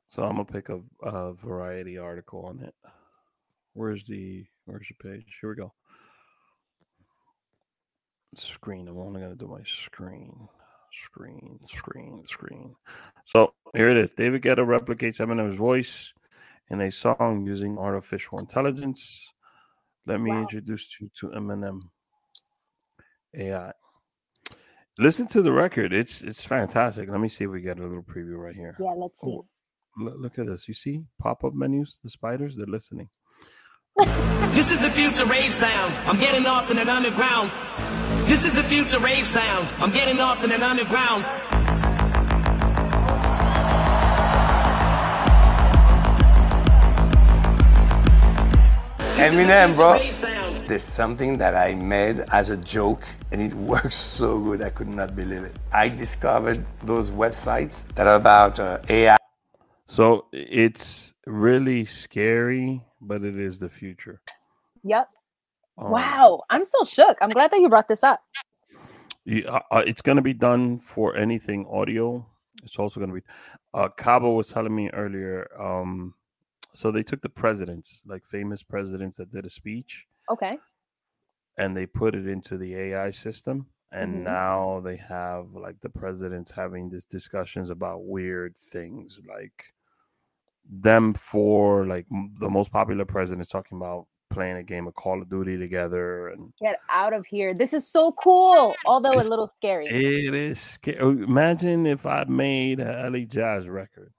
[0.07, 2.75] So I'm gonna pick a, a variety article on it.
[3.73, 5.39] Where's the where's the page?
[5.41, 5.73] Here we go.
[8.37, 8.87] Screen.
[8.87, 10.49] I'm only gonna do my screen.
[10.95, 12.75] Screen, screen, screen.
[13.25, 14.13] So here it is.
[14.13, 16.13] David Guetta replicates Eminem's voice
[16.71, 19.33] in a song using artificial intelligence.
[20.07, 20.43] Let me Wow.
[20.43, 21.81] introduce you to Eminem
[23.35, 23.73] AI.
[24.99, 25.93] Listen to the record.
[25.93, 27.11] It's it's fantastic.
[27.11, 28.77] Let me see if we get a little preview right here.
[28.79, 29.49] Yeah, let's oh, see.
[29.99, 30.69] Oh, look at this.
[30.69, 33.09] You see pop-up menus, the spiders, they're listening.
[33.97, 35.95] This is the future rave sound.
[36.09, 37.53] I'm getting lost in an underground.
[38.27, 39.69] This is the future rave sound.
[39.79, 41.25] I'm getting lost in an underground.
[49.17, 50.67] This is the Eminem, bro.
[50.67, 54.63] There's something that I made as a joke and it works so good.
[54.63, 55.57] I could not believe it.
[55.73, 59.17] I discovered those websites that are about uh, AI.
[59.95, 64.21] So it's really scary, but it is the future.
[64.83, 65.09] Yep.
[65.79, 66.43] Um, Wow.
[66.51, 67.17] I'm still shook.
[67.21, 68.21] I'm glad that you brought this up.
[69.25, 72.27] you- uh, uh, it's going to be done for anything audio.
[72.65, 73.27] It's also going to be.
[73.73, 75.49] Uh, Cabo was telling me earlier.
[75.59, 76.15] Um,
[76.73, 80.59] so they took the presidents, like famous presidents that did a speech, Okay.
[81.57, 83.67] and they put it into the AI system.
[83.93, 84.23] And Mhm.
[84.25, 89.73] now they have like the presidents having these discussions about weird things, like
[90.71, 95.23] them for like m- the most popular presidents talking about playing a game of Call
[95.23, 97.55] of Duty together, and Get out of here.
[97.55, 99.89] This is so cool, although a little scary.
[99.89, 100.99] it is scary.
[101.01, 104.13] Imagine if I made a LA Jazz record.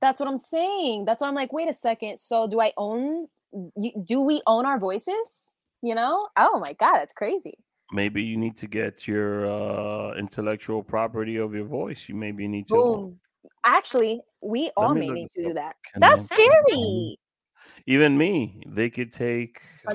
[0.00, 1.04] That's what I'm saying.
[1.04, 2.18] That's why I'm like, wait a second.
[2.18, 3.26] So do I own?
[4.04, 5.52] Do we own our voices?
[5.82, 6.26] You know?
[6.36, 7.54] Oh my god, that's crazy.
[7.92, 12.08] Maybe you need to get your uh, intellectual property of your voice.
[12.08, 12.74] You maybe need to.
[12.74, 13.20] Boom.
[13.68, 15.76] Actually, we all may need to do that.
[15.96, 17.18] That's scary.
[17.86, 19.94] Even me, they could take uh,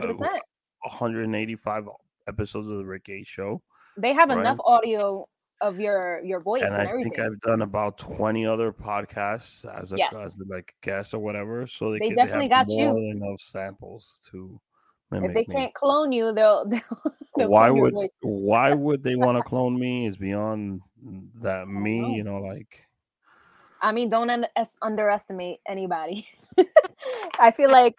[0.83, 1.89] 185
[2.27, 3.63] episodes of the Rick H show,
[3.97, 4.39] They have right.
[4.39, 5.27] enough audio
[5.61, 7.13] of your your voice and and, I everything.
[7.13, 10.13] think I've done about 20 other podcasts as a Yes.
[10.13, 11.65] as like guest or whatever.
[11.65, 12.85] So they, They could, definitely have got you.
[12.85, 14.59] more than enough samples to
[15.13, 15.53] if they me.
[15.55, 16.81] can't clone you, they'll, they'll,
[17.37, 20.81] they'll why would why would they want to clone me is beyond
[21.41, 22.15] that me know.
[22.15, 22.85] you know like
[23.83, 26.25] I mean, don't un- es- underestimate anybody.
[27.39, 27.95] I feel like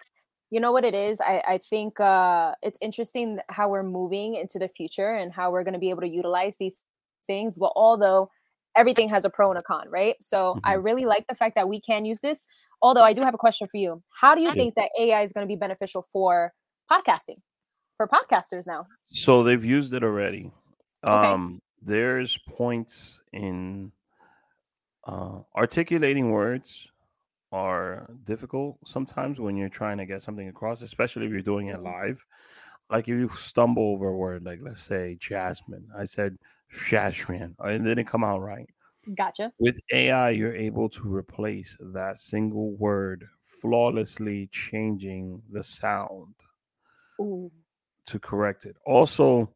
[0.49, 1.21] you know what it is.
[1.21, 5.63] I I think uh, it's interesting how we're moving into the future and how we're
[5.63, 6.75] going to be able to utilize these
[7.27, 7.55] things.
[7.55, 8.29] But although
[8.75, 10.15] everything has a pro and a con, right?
[10.21, 12.45] So I really like the fact that we can use this.
[12.81, 14.03] Although I do have a question for you.
[14.09, 16.51] How do you think that AI is going to be beneficial for
[16.91, 17.39] podcasting
[17.97, 18.85] for podcasters now?
[19.11, 20.51] so they've used it already
[21.07, 21.13] Okay.
[21.31, 23.91] um there's points in
[25.05, 26.87] uh articulating words
[27.51, 31.77] are difficult sometimes when you're trying to get something across especially if you're doing it
[31.77, 31.83] Mhm.
[31.83, 32.25] live
[32.89, 36.37] like if you stumble over a word like let's say jasmine i said
[36.87, 38.69] jasmine and it didn't come out right
[39.15, 39.53] Gotcha.
[39.59, 43.27] with AI, you're able to replace that single word
[43.61, 46.33] flawlessly changing the sound
[47.21, 47.51] Ooh.
[48.07, 48.75] to correct it.
[48.85, 49.54] Also,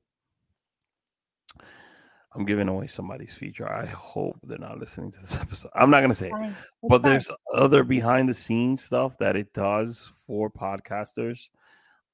[2.36, 3.68] I'm giving away somebody's feature.
[3.68, 5.72] I hope they're not listening to this episode.
[5.76, 6.54] I'm not going to say it,
[6.88, 11.50] but there's other behind the scenes stuff that it does for podcasters.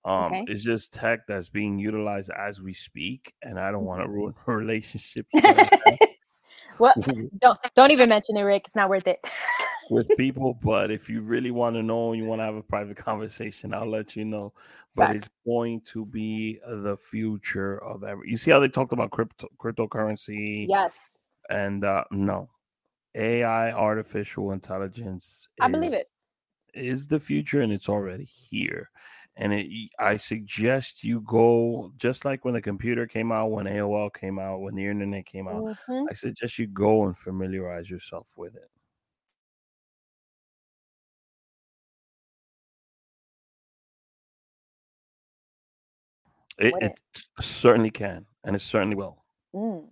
[0.06, 0.46] Um, Okay.
[0.48, 4.12] It's just tech that's being utilized as we speak, and I don't want Mm-hmm.
[4.12, 5.30] to ruin relationships.
[6.78, 6.96] What?
[7.40, 8.64] Don't don't even mention it, Rick.
[8.66, 9.20] It's not worth it.
[9.90, 10.54] With people.
[10.62, 13.90] But if you really want to know, you want to have a private conversation, I'll
[13.90, 14.54] let you know.
[14.96, 15.16] But Facts.
[15.16, 18.30] it's going to be the future of every.
[18.30, 21.18] You see how they talked about crypto cryptocurrency yes,
[21.50, 22.50] and uh, no,
[23.16, 25.48] AI, artificial intelligence.
[25.60, 26.10] I believe is- it.
[26.74, 28.90] Is the future, and it's already here.
[29.38, 29.68] And it,
[29.98, 34.60] I suggest you go just like when the computer came out, when AOL came out,
[34.60, 35.64] when the internet came out.
[35.64, 36.06] Mhm.
[36.10, 38.70] I suggest you go and familiarize yourself with it.
[46.58, 47.00] It, it
[47.40, 49.24] certainly can, and it certainly will.
[49.54, 49.86] Mm.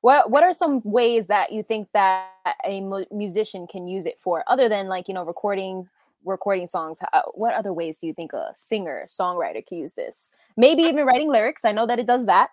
[0.00, 2.30] What What are some ways that you think that
[2.64, 5.88] a mu- musician can use it for, other than like you know recording
[6.24, 6.98] recording songs?
[7.00, 10.30] How, what other ways do you think a singer songwriter can use this?
[10.56, 11.64] Maybe even writing lyrics.
[11.64, 12.50] I know that it does that.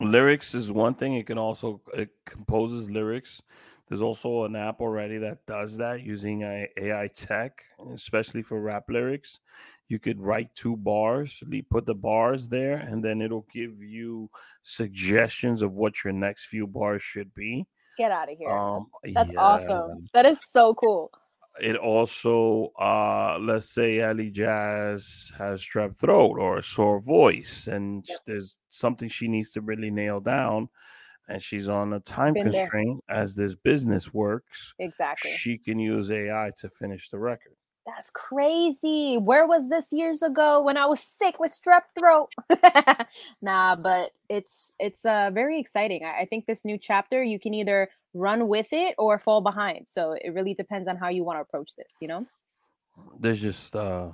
[0.00, 1.14] Lyrics is one thing.
[1.14, 3.42] It can also it composes lyrics.
[3.88, 7.62] There's also an app already that does that using AI tech,
[7.94, 9.38] especially for rap lyrics.
[9.88, 14.28] You could write two bars, put the bars there, and then it'll give you
[14.62, 17.64] suggestions of what your next few bars should be.
[17.96, 18.50] Get out of here.
[18.50, 19.40] Um, That's yeah.
[19.40, 20.08] awesome.
[20.12, 21.10] That is so cool.
[21.62, 28.04] It also, uh, let's say Eli Jas has strep throat or a sore voice, and
[28.06, 28.18] Yep.
[28.26, 30.68] there's something she needs to really nail down,
[31.28, 32.68] and she's on a time Been there.
[32.68, 34.74] constraint as this business works.
[34.78, 35.30] Exactly.
[35.30, 37.56] She can use AI to finish the record.
[37.86, 39.16] That's crazy.
[39.16, 42.30] Where was this years ago when I was sick with strep throat?
[43.42, 46.04] nah, but it's it's uh very exciting.
[46.04, 49.86] I, I think this new chapter you can either run with it or fall behind.
[49.88, 52.26] So it really depends on how you want to approach this, you know?
[53.20, 54.10] There's just, uh,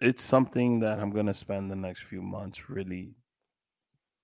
[0.00, 3.14] it's something that I'm gonna spend the next few months really.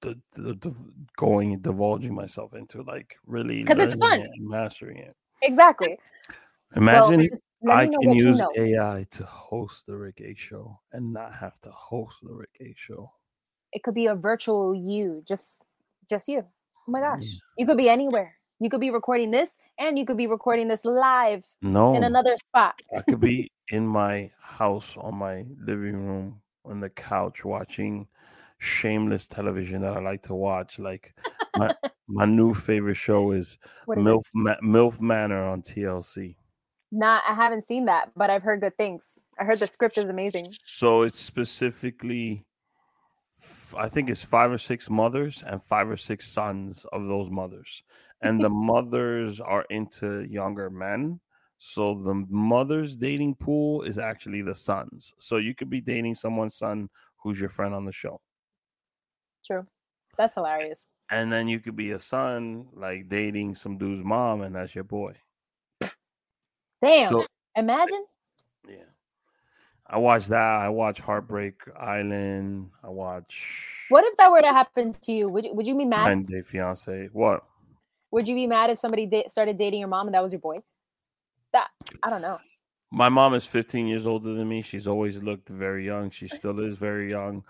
[0.03, 0.75] The, the, the
[1.17, 4.21] going divulging myself into like really 'Cause it's fun.
[4.21, 5.15] it mastering it.
[5.43, 5.99] Exactly.
[6.75, 8.53] Well, Imagine me I can what you use know.
[8.57, 12.77] AI to host the Rick H show and not have to host the Rick H
[12.77, 13.13] show.
[13.73, 15.63] It could be a virtual you, just
[16.09, 16.41] just you.
[16.41, 17.23] Oh my gosh.
[17.23, 17.39] Yeah.
[17.59, 18.35] You could be anywhere.
[18.59, 22.37] You could be recording this and you could be recording this live No, in another
[22.39, 22.81] spot.
[22.97, 28.09] I could be in my house on my living room on the couch watching
[28.59, 30.79] shameless television that I like to watch.
[30.79, 31.15] Like
[31.57, 31.75] my
[32.09, 34.05] my new favorite show is What is?
[34.05, 36.37] MILF Ma- MILF Manor on TLC.
[36.97, 39.19] Nah, I haven't seen that, but I've heard good things.
[39.39, 40.47] I heard the script is amazing.
[40.65, 42.43] So it's specifically,
[43.77, 47.83] I think it's five or six mothers and five or six sons of those mothers.
[48.23, 51.21] And the mothers are into younger men.
[51.59, 55.13] So the mother's dating pool is actually the sons.
[55.19, 56.89] So you could be dating someone's son
[57.23, 58.23] who's your friend on the show.
[59.45, 59.67] True.
[60.17, 60.89] That's hilarious.
[61.11, 64.85] And then you could be a son like dating some dude's mom, and that's your
[64.85, 65.13] boy.
[66.83, 67.09] Damn.
[67.11, 68.05] So Imagine.
[68.69, 68.77] yeah.
[69.87, 70.39] I watch that.
[70.63, 72.71] I watch Heartbreak Island.
[72.83, 75.29] I watch What if that were to happen to you?
[75.29, 76.05] Would you, would you be mad?
[76.05, 77.09] 90 Day Fiance.
[77.13, 77.45] What?
[78.11, 80.41] Would you be mad if somebody da- started dating your mom and that was your
[80.41, 80.59] boy?
[81.53, 81.69] That
[82.03, 82.39] I don't know.
[82.91, 84.63] My mom is 15 years older than me.
[84.63, 86.11] She's always looked very young.
[86.11, 87.43] She still is very young.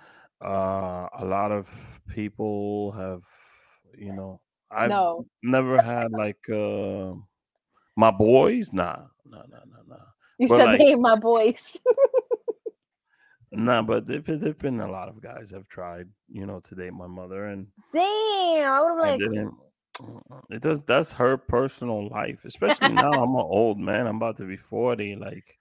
[0.44, 1.70] Uh, a lot of
[2.08, 3.22] people have,
[3.96, 5.26] you know, I've No.
[5.42, 7.12] never had like uh,
[7.96, 8.72] my boys.
[8.72, 9.96] Nah, nah, no, no, no.
[10.38, 11.76] You But, said like- they ain't my boys.
[13.52, 16.74] Nah, but if there have been a lot of guys have tried, you know, to
[16.74, 18.02] date my mother, and Damn.
[18.72, 19.54] I would have like didn't.
[20.50, 20.82] It does.
[20.82, 22.44] That's her personal life.
[22.44, 24.06] Especially now, I'm an old man.
[24.06, 25.14] I'm about to be forty.
[25.16, 25.58] Like,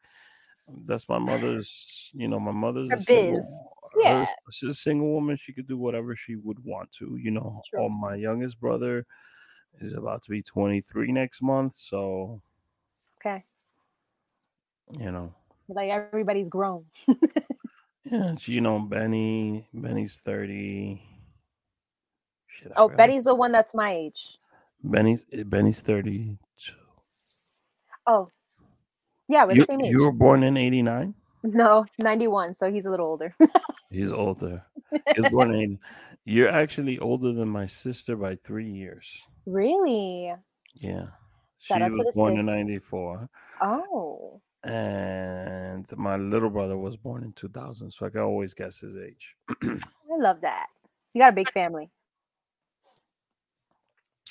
[0.84, 2.10] that's my mother's.
[2.14, 3.46] You know, my mother's Her a single, biz.
[3.94, 4.26] her- Yeah.
[4.52, 5.38] she's a single woman.
[5.38, 7.16] She could do whatever she would want to.
[7.16, 7.82] You know, True.
[7.84, 9.06] or my youngest brother
[9.80, 11.76] is about to be 23 next month.
[11.76, 12.42] So,
[13.22, 13.46] okay.
[14.92, 15.34] You know,
[15.68, 16.86] Like everybody's grown.
[18.06, 19.68] yeah, you know, Benny.
[19.74, 21.02] Benny's 30.
[22.48, 22.88] Shit, Oh.
[22.90, 24.38] Betty's the one that's my age.
[24.84, 26.38] Benny's eh, Benny's 32.
[28.08, 28.30] Oh.
[29.28, 29.92] Yeah, we're You, the same age.
[29.92, 31.14] you were born in 89?
[31.44, 33.34] No, 91, so he's a little older.
[33.92, 34.64] He's older.
[35.16, 35.80] He's born in.
[36.26, 39.06] You're actually older than my sister by three years.
[39.46, 40.34] really?
[40.76, 41.06] Yeah.
[41.60, 43.30] She Shout out to was the born in 94.
[43.62, 44.42] Oh.
[44.66, 47.92] And my little brother was born in 2000.
[47.92, 49.36] So I can always guess his age.
[49.64, 50.68] I love that.
[51.14, 51.90] You got a big family.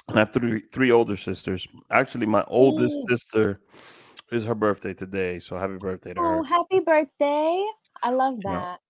[0.08, 1.66] And I have three, three older sisters.
[1.90, 3.06] Actually, my oldest Ooh.
[3.08, 3.60] sister
[4.30, 5.38] is her birthday today.
[5.38, 6.38] So happy birthday to her.
[6.38, 7.64] Oh, happy birthday.
[8.02, 8.80] I love that.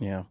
[0.00, 0.24] Yeah.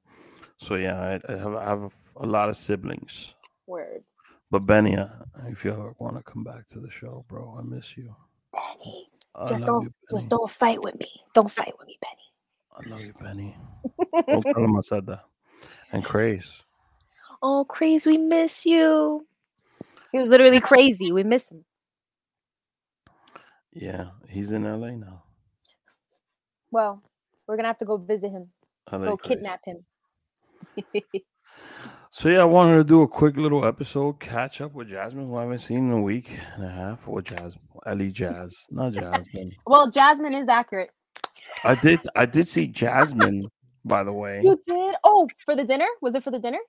[0.58, 3.34] So yeah, I, I have, I have a lot of siblings.
[3.68, 4.04] Word.
[4.52, 5.08] But Benny, uh,
[5.48, 8.16] if you ever want to come back to the show, bro, I miss you.
[8.54, 9.10] Benny.
[9.36, 11.08] I Just don't you, just don't fight with me.
[11.34, 12.32] Don't fight with me, Benny.
[12.76, 13.56] I love you, Benny.
[14.30, 15.26] don't tell him I said that.
[15.92, 16.62] And Craze.
[17.42, 19.26] Oh, crazy, we miss you.
[20.12, 21.12] He was literally crazy.
[21.12, 21.66] We miss him.
[23.74, 25.24] Yeah, he's in LA now.
[26.72, 27.02] Well,
[27.48, 28.50] we're gonna have to go visit him.
[28.92, 29.38] LA Go Craze.
[29.38, 29.86] kidnap him.
[32.16, 35.36] So yeah, I wanted to do a quick little episode, catch up with Jasmine, who
[35.36, 37.08] I haven't seen in a week and a half.
[37.08, 39.52] Or Jasmine, Eli Jas, not Jasmine.
[39.66, 40.92] well, Jasmine is accurate.
[41.64, 43.48] I did, I did see Jasmine,
[43.84, 44.42] by the way.
[44.44, 44.94] You did?
[45.04, 45.88] Oh, for the dinner?
[46.04, 46.60] Was it for the dinner?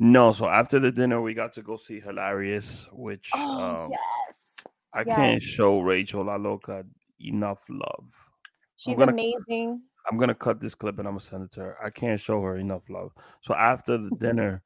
[0.00, 4.56] No, so after the dinner, we got to go see Hilarious, which Oh, um, yes.
[4.92, 5.16] I yes.
[5.16, 6.84] can't show Rachel La Loca
[7.20, 8.06] enough love.
[8.74, 9.82] She's gonna- amazing.
[10.10, 11.76] I'm gonna cut this clip and I'm gonna send it to her.
[11.82, 13.12] I can't show her enough love.
[13.40, 14.62] So after the dinner,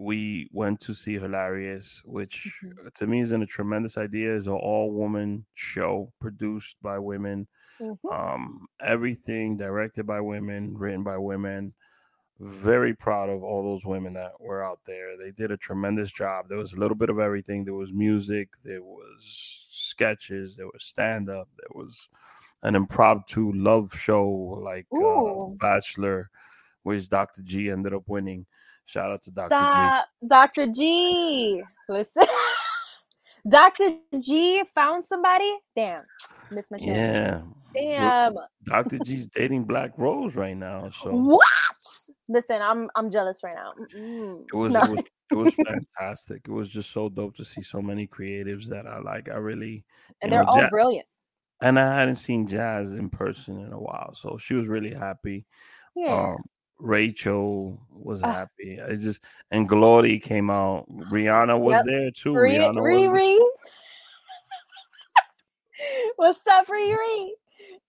[0.00, 2.86] we went to see Hilarious, which Mhm.
[2.86, 4.34] uh, to me is in a tremendous idea.
[4.34, 7.46] is an all woman show produced by women,
[7.78, 7.98] Mhm.
[8.10, 11.74] um, everything directed by women, written by women.
[12.42, 15.14] very proud of all those women that were out there.
[15.18, 16.48] They did a tremendous job.
[16.48, 17.66] There was a little bit of everything.
[17.66, 22.08] There was music, there was sketches, there was stand up, there was
[22.62, 26.30] an impromptu love show like uh, Bachelor,
[26.84, 27.42] which Dr.
[27.42, 28.46] G ended up winning.
[28.86, 30.02] Shout out to Dr.
[30.20, 30.26] G.
[30.28, 30.66] Dr.
[30.72, 31.62] G.
[31.88, 32.22] Listen,
[33.48, 33.96] Dr.
[34.20, 35.52] G found somebody.
[35.76, 36.02] Damn,
[36.50, 36.96] miss my chance.
[36.96, 37.42] Yeah,
[37.74, 38.34] Damn.
[38.64, 38.98] Dr.
[39.04, 40.90] G's dating Black Rose right now.
[40.90, 41.44] So What?
[42.28, 43.72] Listen, I'm I'm jealous right now.
[43.96, 44.44] Mm-mm.
[44.52, 44.82] it was, No.
[44.82, 45.54] it was it was
[45.98, 46.42] fantastic.
[46.46, 49.28] It was just so dope to see so many creatives that I like.
[49.28, 49.84] I really
[50.22, 51.06] and they're know, all Ja- brilliant.
[51.62, 55.46] and I hadn't seen Jas in person in a while, so she was really happy.
[55.96, 56.34] Yeah.
[56.34, 56.36] Um,
[56.80, 58.32] Rachel was Ah.
[58.32, 58.80] happy.
[58.80, 59.20] I just
[59.50, 60.86] and Glory came out.
[60.90, 61.84] Rihanna was Yep.
[61.86, 62.32] there too.
[62.34, 63.10] Riri, Rihanna was there.
[63.10, 63.38] Riri.
[66.16, 67.30] What's up, Riri?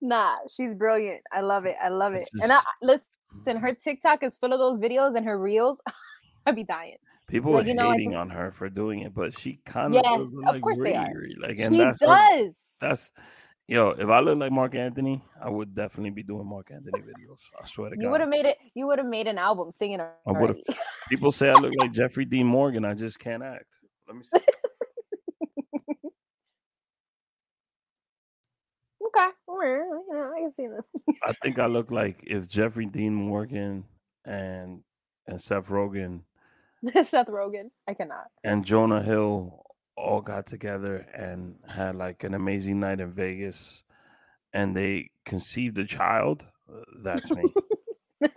[0.02, 1.22] Nah, she's brilliant.
[1.32, 1.76] I love it.
[1.82, 2.30] I love it.
[2.34, 3.06] It's And I just-
[3.46, 5.82] listen, her TikTok is full of those videos and her reels.
[6.46, 6.98] I'd be dying.
[7.28, 9.96] People like, are you know, hating just- on her for doing it, but she kind
[9.96, 11.14] of Yes, does of like course they are.
[11.39, 12.08] Like, and she that's does.
[12.08, 13.12] what- that's
[13.68, 13.89] yo.
[13.89, 17.39] If I look like Marc Anthony, I would definitely be doing Marc Anthony videos.
[17.62, 18.03] I swear to God.
[18.03, 18.57] you would have made it.
[18.74, 20.62] You would have made an album singing I would've-
[21.09, 22.86] People say I look like Jeffrey Dean Morgan.
[22.86, 23.66] I just can't act.
[24.07, 24.38] Let me see.
[29.05, 30.84] okay, you know, I can see that.
[31.24, 33.84] I think I look like if Jeffrey Dean Morgan
[34.26, 34.82] and
[35.28, 36.22] and Seth Rogen
[37.05, 37.70] Seth Rogen.
[37.88, 38.26] I cannot.
[38.43, 39.64] and Jonah Hill
[40.02, 43.84] all got together and had like an amazing night in Vegas
[44.54, 46.45] and they conceived a child.
[46.72, 47.43] uh, That's me.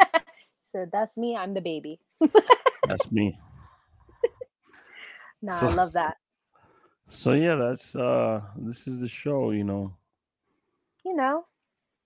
[0.72, 1.36] so that's me.
[1.36, 2.00] I'm the baby.
[2.86, 3.38] That's me.
[5.42, 6.16] Nah, So- I love that.
[7.06, 9.94] So yeah, that's uh this is the show, you know.
[11.04, 11.44] You know,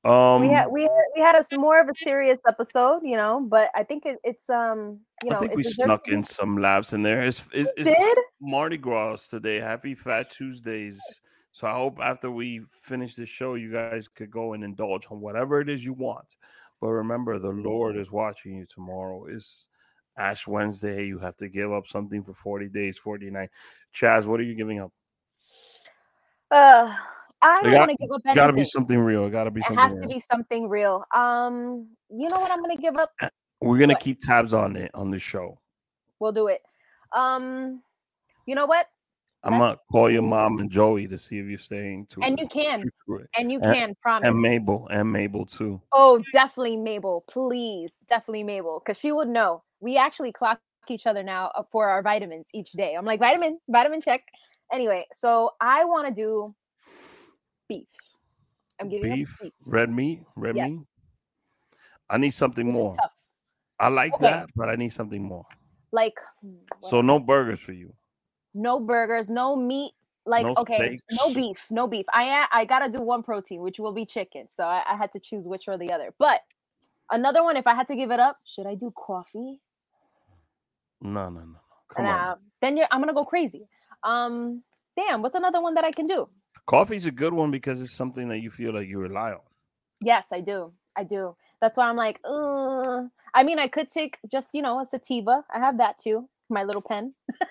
[0.05, 3.03] Um we had we had, we had a more of a serious episode.
[3.05, 6.23] You know, but I think it, it's um you know I think we snuck in
[6.23, 7.23] some laughs in there.
[7.23, 9.61] It's, it's, it's Did Mardi Gras today.
[9.61, 11.01] Happy Fat Tuesdays.
[11.53, 15.21] So I hope after we finish the show, you guys could go and indulge on
[15.21, 16.37] whatever it is you want.
[16.81, 19.27] But remember, the Lord is watching you tomorrow.
[19.27, 19.67] Is
[20.17, 21.07] Ash Wednesday.
[21.07, 23.49] You have to give up something for 40 days, 49.
[23.93, 24.93] Jas, what are you giving up?
[26.51, 26.95] uh
[27.41, 28.35] I don't want to give up anything.
[28.35, 29.27] Gotta be something real.
[29.27, 30.03] It gotta be it has real.
[30.03, 31.05] to be something real.
[31.15, 33.13] Um, you know what I'm gonna give up?
[33.61, 35.59] We're gonna keep tabs on it on the show.
[36.21, 36.63] We'll do it.
[37.13, 37.83] Um,
[38.47, 38.87] you know what?
[39.45, 42.23] I'm Let's- gonna call your mom and Joey to see if you're staying too.
[42.23, 44.29] And you can, to and you can promise.
[44.29, 45.81] And Mabel, and Mabel too.
[45.93, 47.25] Oh, definitely Mabel.
[47.29, 49.63] Please, definitely Mabel, because she would know.
[49.81, 52.95] We actually clock each other now uh, for our vitamins each day.
[52.95, 54.23] I'm like vitamin, vitamin check.
[54.73, 56.55] Anyway, so I want to do
[57.69, 57.87] beef.
[58.81, 59.53] I'm giving Beef, beef.
[59.67, 60.71] red meat, red Yes.
[60.71, 60.81] meat.
[62.11, 62.95] I need something Which more.
[62.95, 63.13] tough.
[63.81, 64.21] I like Okay.
[64.21, 65.47] that, but I need something more.
[65.93, 66.17] Like,
[66.81, 67.95] what So no burgers for you.
[68.55, 69.93] no burgers, no meat.
[70.27, 72.07] Like, No okay, no beef, no beef.
[72.13, 74.47] I I gotta do one protein, which will be chicken.
[74.51, 76.15] So I, I had to choose which or the other.
[76.19, 76.43] But
[77.11, 79.61] another one, if I had to give it up, should I do coffee?
[81.03, 81.47] No, no, no.
[81.47, 81.61] no.
[81.95, 82.37] Come Nah, on.
[82.63, 83.69] then you're, I'm gonna go crazy.
[84.05, 84.65] Um,
[84.97, 86.29] damn, what's another one that I can do?
[86.67, 89.41] Coffee's a good one because it's something that you feel like you rely on.
[90.03, 90.73] Yes, I do.
[90.97, 91.37] I do.
[91.61, 93.03] That's why I'm like, uh
[93.35, 95.45] I mean, I could take just, you know, a sativa.
[95.53, 96.29] I have that too.
[96.49, 97.15] My little pen.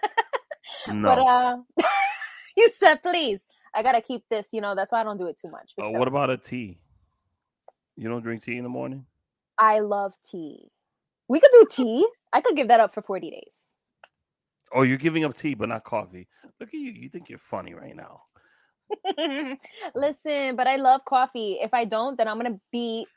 [0.90, 1.08] No.
[1.08, 1.58] But uh
[2.58, 3.46] you said please.
[3.74, 5.74] I gotta keep this, you know, that's why I don't do it too much.
[5.82, 6.78] Uh, what about a tea?
[7.96, 9.06] You don't drink tea in the morning?
[9.58, 10.70] I love tea.
[11.28, 12.08] We could do tea.
[12.34, 13.74] I could give that up for 40 days.
[14.74, 16.28] Oh, you're giving up tea, but not coffee.
[16.60, 16.92] Look at you.
[16.92, 18.22] You think you're funny right now.
[19.96, 21.60] Listen, but I love coffee.
[21.62, 23.08] If I don't, then I'm gonna be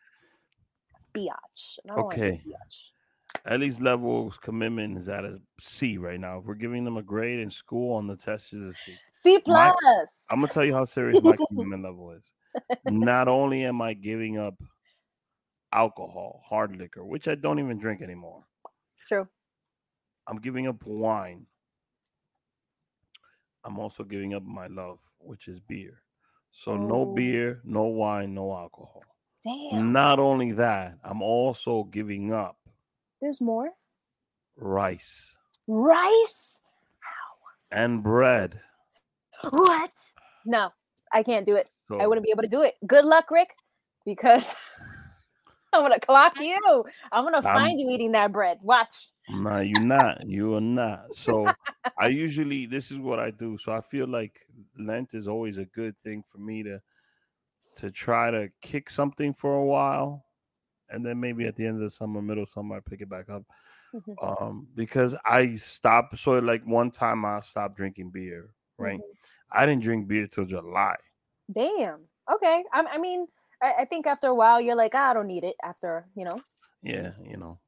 [1.15, 1.79] biatch.
[1.85, 2.43] and I don't Okay.
[2.47, 2.93] biatch.
[3.47, 6.39] Eli's level's commitment is at a C right now.
[6.39, 8.97] If we're giving them a grade in school on the test is a C.
[9.15, 10.25] C My- plus.
[10.31, 12.31] I'm gonna tell you how serious my commitment level is.
[12.87, 14.55] Not only am I giving up
[15.73, 18.45] alcohol, hard liquor, which I don't even drink anymore.
[19.07, 19.29] True.
[20.27, 21.47] I'm giving up wine.
[23.65, 26.03] I'm also giving up my love, which is beer.
[26.51, 27.15] So no Oh.
[27.15, 29.03] beer, no wine, no alcohol.
[29.43, 29.93] Damn.
[29.93, 32.57] Not only that, I'm also giving up
[33.21, 33.71] There's more.
[34.57, 35.35] rice
[35.67, 36.59] Rice?
[37.71, 38.61] and bread.
[39.51, 39.93] What?
[40.45, 40.71] No,
[41.13, 41.71] I can't do it.
[41.89, 42.75] So I wouldn't be able to do it.
[42.87, 43.55] Good luck, Rick,
[44.05, 44.55] because
[45.73, 46.85] I'm gonna clock you.
[47.13, 48.59] I'm gonna I'm- find you eating that bread.
[48.63, 49.09] Watch.
[49.31, 50.27] No, you're not.
[50.27, 51.15] You are not.
[51.15, 51.47] So
[51.99, 53.57] I usually this is what I do.
[53.59, 54.41] So I feel like
[54.79, 56.81] Lent is always a good thing for me to
[57.81, 60.25] to try to kick something for a while
[60.91, 63.29] and then maybe at the end of the summer, middle summer, I pick it back
[63.29, 63.45] up.
[63.95, 64.15] Mhm.
[64.23, 66.19] Um, because I stopped.
[66.19, 68.51] So like one time I stopped drinking beer.
[68.79, 69.17] Right, Mhm.
[69.53, 70.97] I didn't drink beer till July.
[71.53, 72.09] Damn.
[72.33, 72.65] Okay.
[72.73, 73.27] I, I mean,
[73.63, 75.57] I, I think after a while, you're like, "Ah, I don't need it.
[75.63, 76.41] After you know.
[76.83, 77.59] Yeah, you know,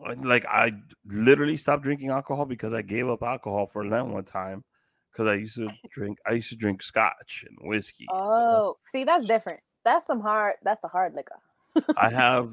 [0.00, 0.72] like- like I
[1.06, 4.64] literally stopped drinking alcohol because I gave up alcohol for Lent one time
[5.12, 6.18] because I used to drink.
[6.26, 8.06] I used to drink scotch and whiskey.
[8.10, 9.60] Oh, see, that's different.
[9.84, 10.56] That's some hard.
[10.62, 11.38] That's the hard liquor.
[11.96, 12.50] I have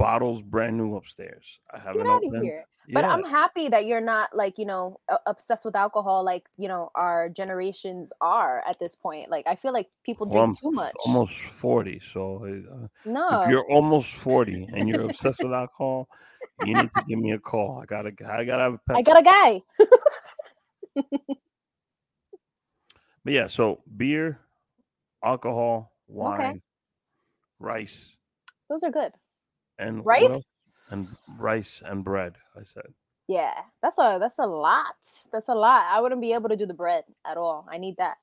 [0.00, 1.60] bottles brand new upstairs.
[1.72, 2.64] I haven't Get out of here.
[2.92, 6.90] But I'm happy that you're not like you know obsessed with alcohol like you know
[6.96, 9.30] our generations are at this point.
[9.30, 10.94] Like I feel like people well, drink I'm too much.
[11.06, 12.00] almost forty.
[12.00, 13.42] So uh, no.
[13.42, 16.08] if you're almost forty and you're obsessed with alcohol,
[16.64, 17.80] you need to give me a call.
[17.80, 19.62] I gotta, I gotta have a I got a guy.
[23.24, 24.40] But yeah, so beer,
[25.22, 26.62] alcohol, wine,
[27.58, 28.16] rice,
[28.68, 29.12] Those are good.
[29.78, 30.42] and Rice?
[30.90, 31.06] and
[31.38, 32.36] rice and bread.
[32.58, 32.92] I said.
[33.28, 34.96] Yeah, that's a that's a lot.
[35.32, 35.86] That's a lot.
[35.88, 37.66] I wouldn't be able to do the bread at all.
[37.70, 38.16] I need that.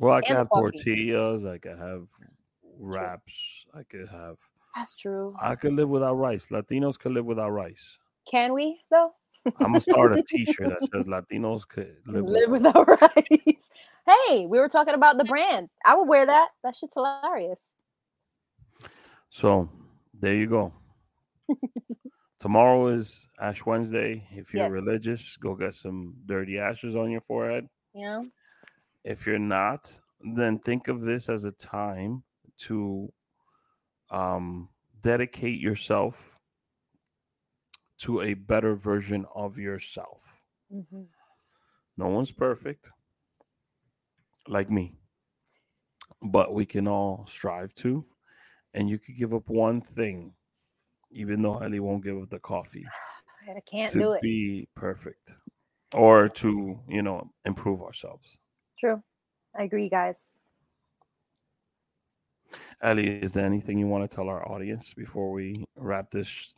[0.00, 0.70] Well, I And could have coffee.
[0.76, 1.46] tortillas.
[1.46, 2.06] I could have
[2.78, 3.64] wraps.
[3.72, 4.36] I could have.
[4.74, 5.34] That's true.
[5.40, 6.48] I could live without rice.
[6.48, 7.98] Latinos could live without rice.
[8.28, 9.14] Can we though?
[9.46, 12.86] I'm gonna start a T-shirt that says Latinos could live, Live without.
[12.88, 13.70] without rice.
[14.06, 15.68] Hey, we were talking about the brand.
[15.84, 16.48] I would wear that.
[16.62, 17.72] That shit's hilarious.
[19.30, 19.68] So
[20.18, 20.72] there you go.
[22.38, 24.26] Tomorrow is Ash Wednesday.
[24.30, 24.72] If you're Yes.
[24.72, 27.66] religious, go get some dirty ashes on your forehead.
[27.94, 28.22] Yeah.
[29.04, 32.22] If you're not, then think of this as a time
[32.58, 33.10] to
[34.10, 34.68] um,
[35.02, 36.33] dedicate yourself
[37.98, 40.42] to a better version of yourself.
[40.72, 41.06] Mhm.
[41.96, 42.90] No one's perfect,
[44.48, 44.96] like me,
[46.22, 48.04] but we can all strive to.
[48.74, 50.34] And you could give up one thing,
[51.12, 52.84] even though Eli won't give up the coffee,
[53.48, 54.22] I can't to do it.
[54.22, 55.34] be perfect
[55.94, 58.36] or to, you know, improve ourselves.
[58.76, 59.00] True.
[59.56, 60.38] I agree, guys.
[62.84, 66.54] Eli, is there anything you want to tell our audience before we wrap this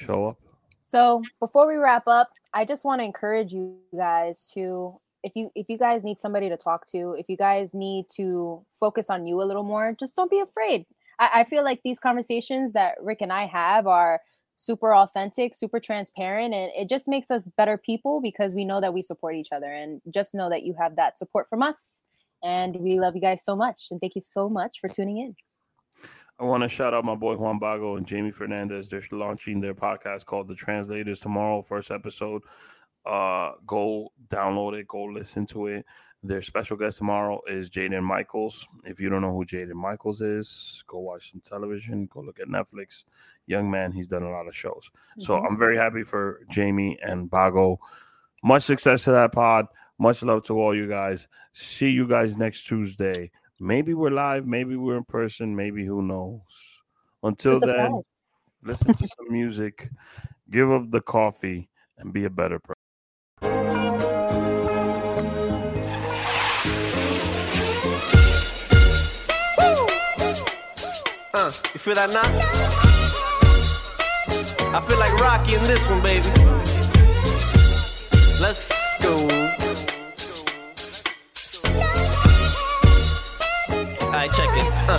[0.00, 0.38] show up?
[0.82, 5.50] So before we wrap up, I just want to encourage you guys to if you
[5.54, 9.26] if you guys need somebody to talk to, if you guys need to focus on
[9.26, 10.86] you a little more, just don't be afraid.
[11.18, 14.20] I, I feel like these conversations that Rick and I have are
[14.56, 18.92] super authentic, super transparent, and it just makes us better people because we know that
[18.92, 19.72] we support each other.
[19.72, 22.02] And just know that you have that support from us.
[22.42, 23.88] And we love you guys so much.
[23.90, 25.36] And thank you so much for tuning in.
[26.40, 28.88] I want to shout out my boy Juan Bago and Jamie Fernandez.
[28.88, 32.42] They're launching their podcast called The Translators tomorrow, first episode.
[33.04, 35.84] Uh, go download it, go listen to it.
[36.22, 38.66] Their special guest tomorrow is Jaden Michaels.
[38.84, 42.48] If you don't know who Jaden Michaels is, go watch some television, go look at
[42.48, 43.04] Netflix.
[43.46, 44.90] Young man, he's done a lot of shows.
[45.18, 45.46] So Mhm.
[45.46, 47.78] I'm very happy for Jamie and Bago.
[48.42, 49.66] Much success to that pod.
[49.98, 51.28] Much love to all you guys.
[51.52, 53.30] See you guys next Tuesday.
[53.62, 56.80] Maybe we're live, maybe we're in person, maybe who knows.
[57.22, 58.00] Until then,
[58.64, 59.90] listen to some music,
[60.50, 62.76] give up the coffee, and be a better person.
[71.34, 72.22] Uh, you feel that now?
[74.74, 76.30] I feel like Rocky in this one, baby.
[78.40, 79.89] Let's go.
[84.10, 84.66] Alright, check it.
[84.90, 84.98] Uh.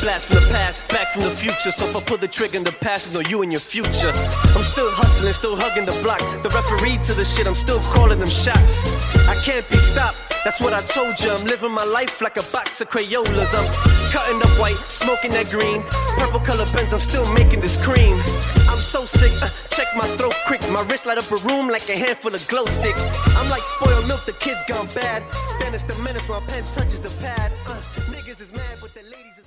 [0.00, 1.70] Blast from the past, back from the future.
[1.70, 4.08] So if I pull the trigger in the past, know you and your future.
[4.08, 6.20] I'm still hustling, still hugging the block.
[6.42, 8.88] The referee to the shit, I'm still calling them shots.
[9.28, 10.16] I can't be stopped.
[10.44, 11.30] That's what I told you.
[11.30, 13.52] I'm living my life like a box of Crayolas.
[13.52, 13.68] I'm
[14.08, 15.84] cutting up white, smoking that green.
[16.16, 18.16] Purple color pens, I'm still making this cream.
[18.88, 20.62] So sick, uh, check my throat quick.
[20.72, 23.04] My wrist light up a room like a handful of glow sticks.
[23.36, 25.22] I'm like spoiled milk, the kids gone bad.
[25.60, 27.52] Then it's the minutes my pen touches the pad.
[27.66, 27.76] Uh,
[28.08, 29.37] niggas is mad, but the ladies.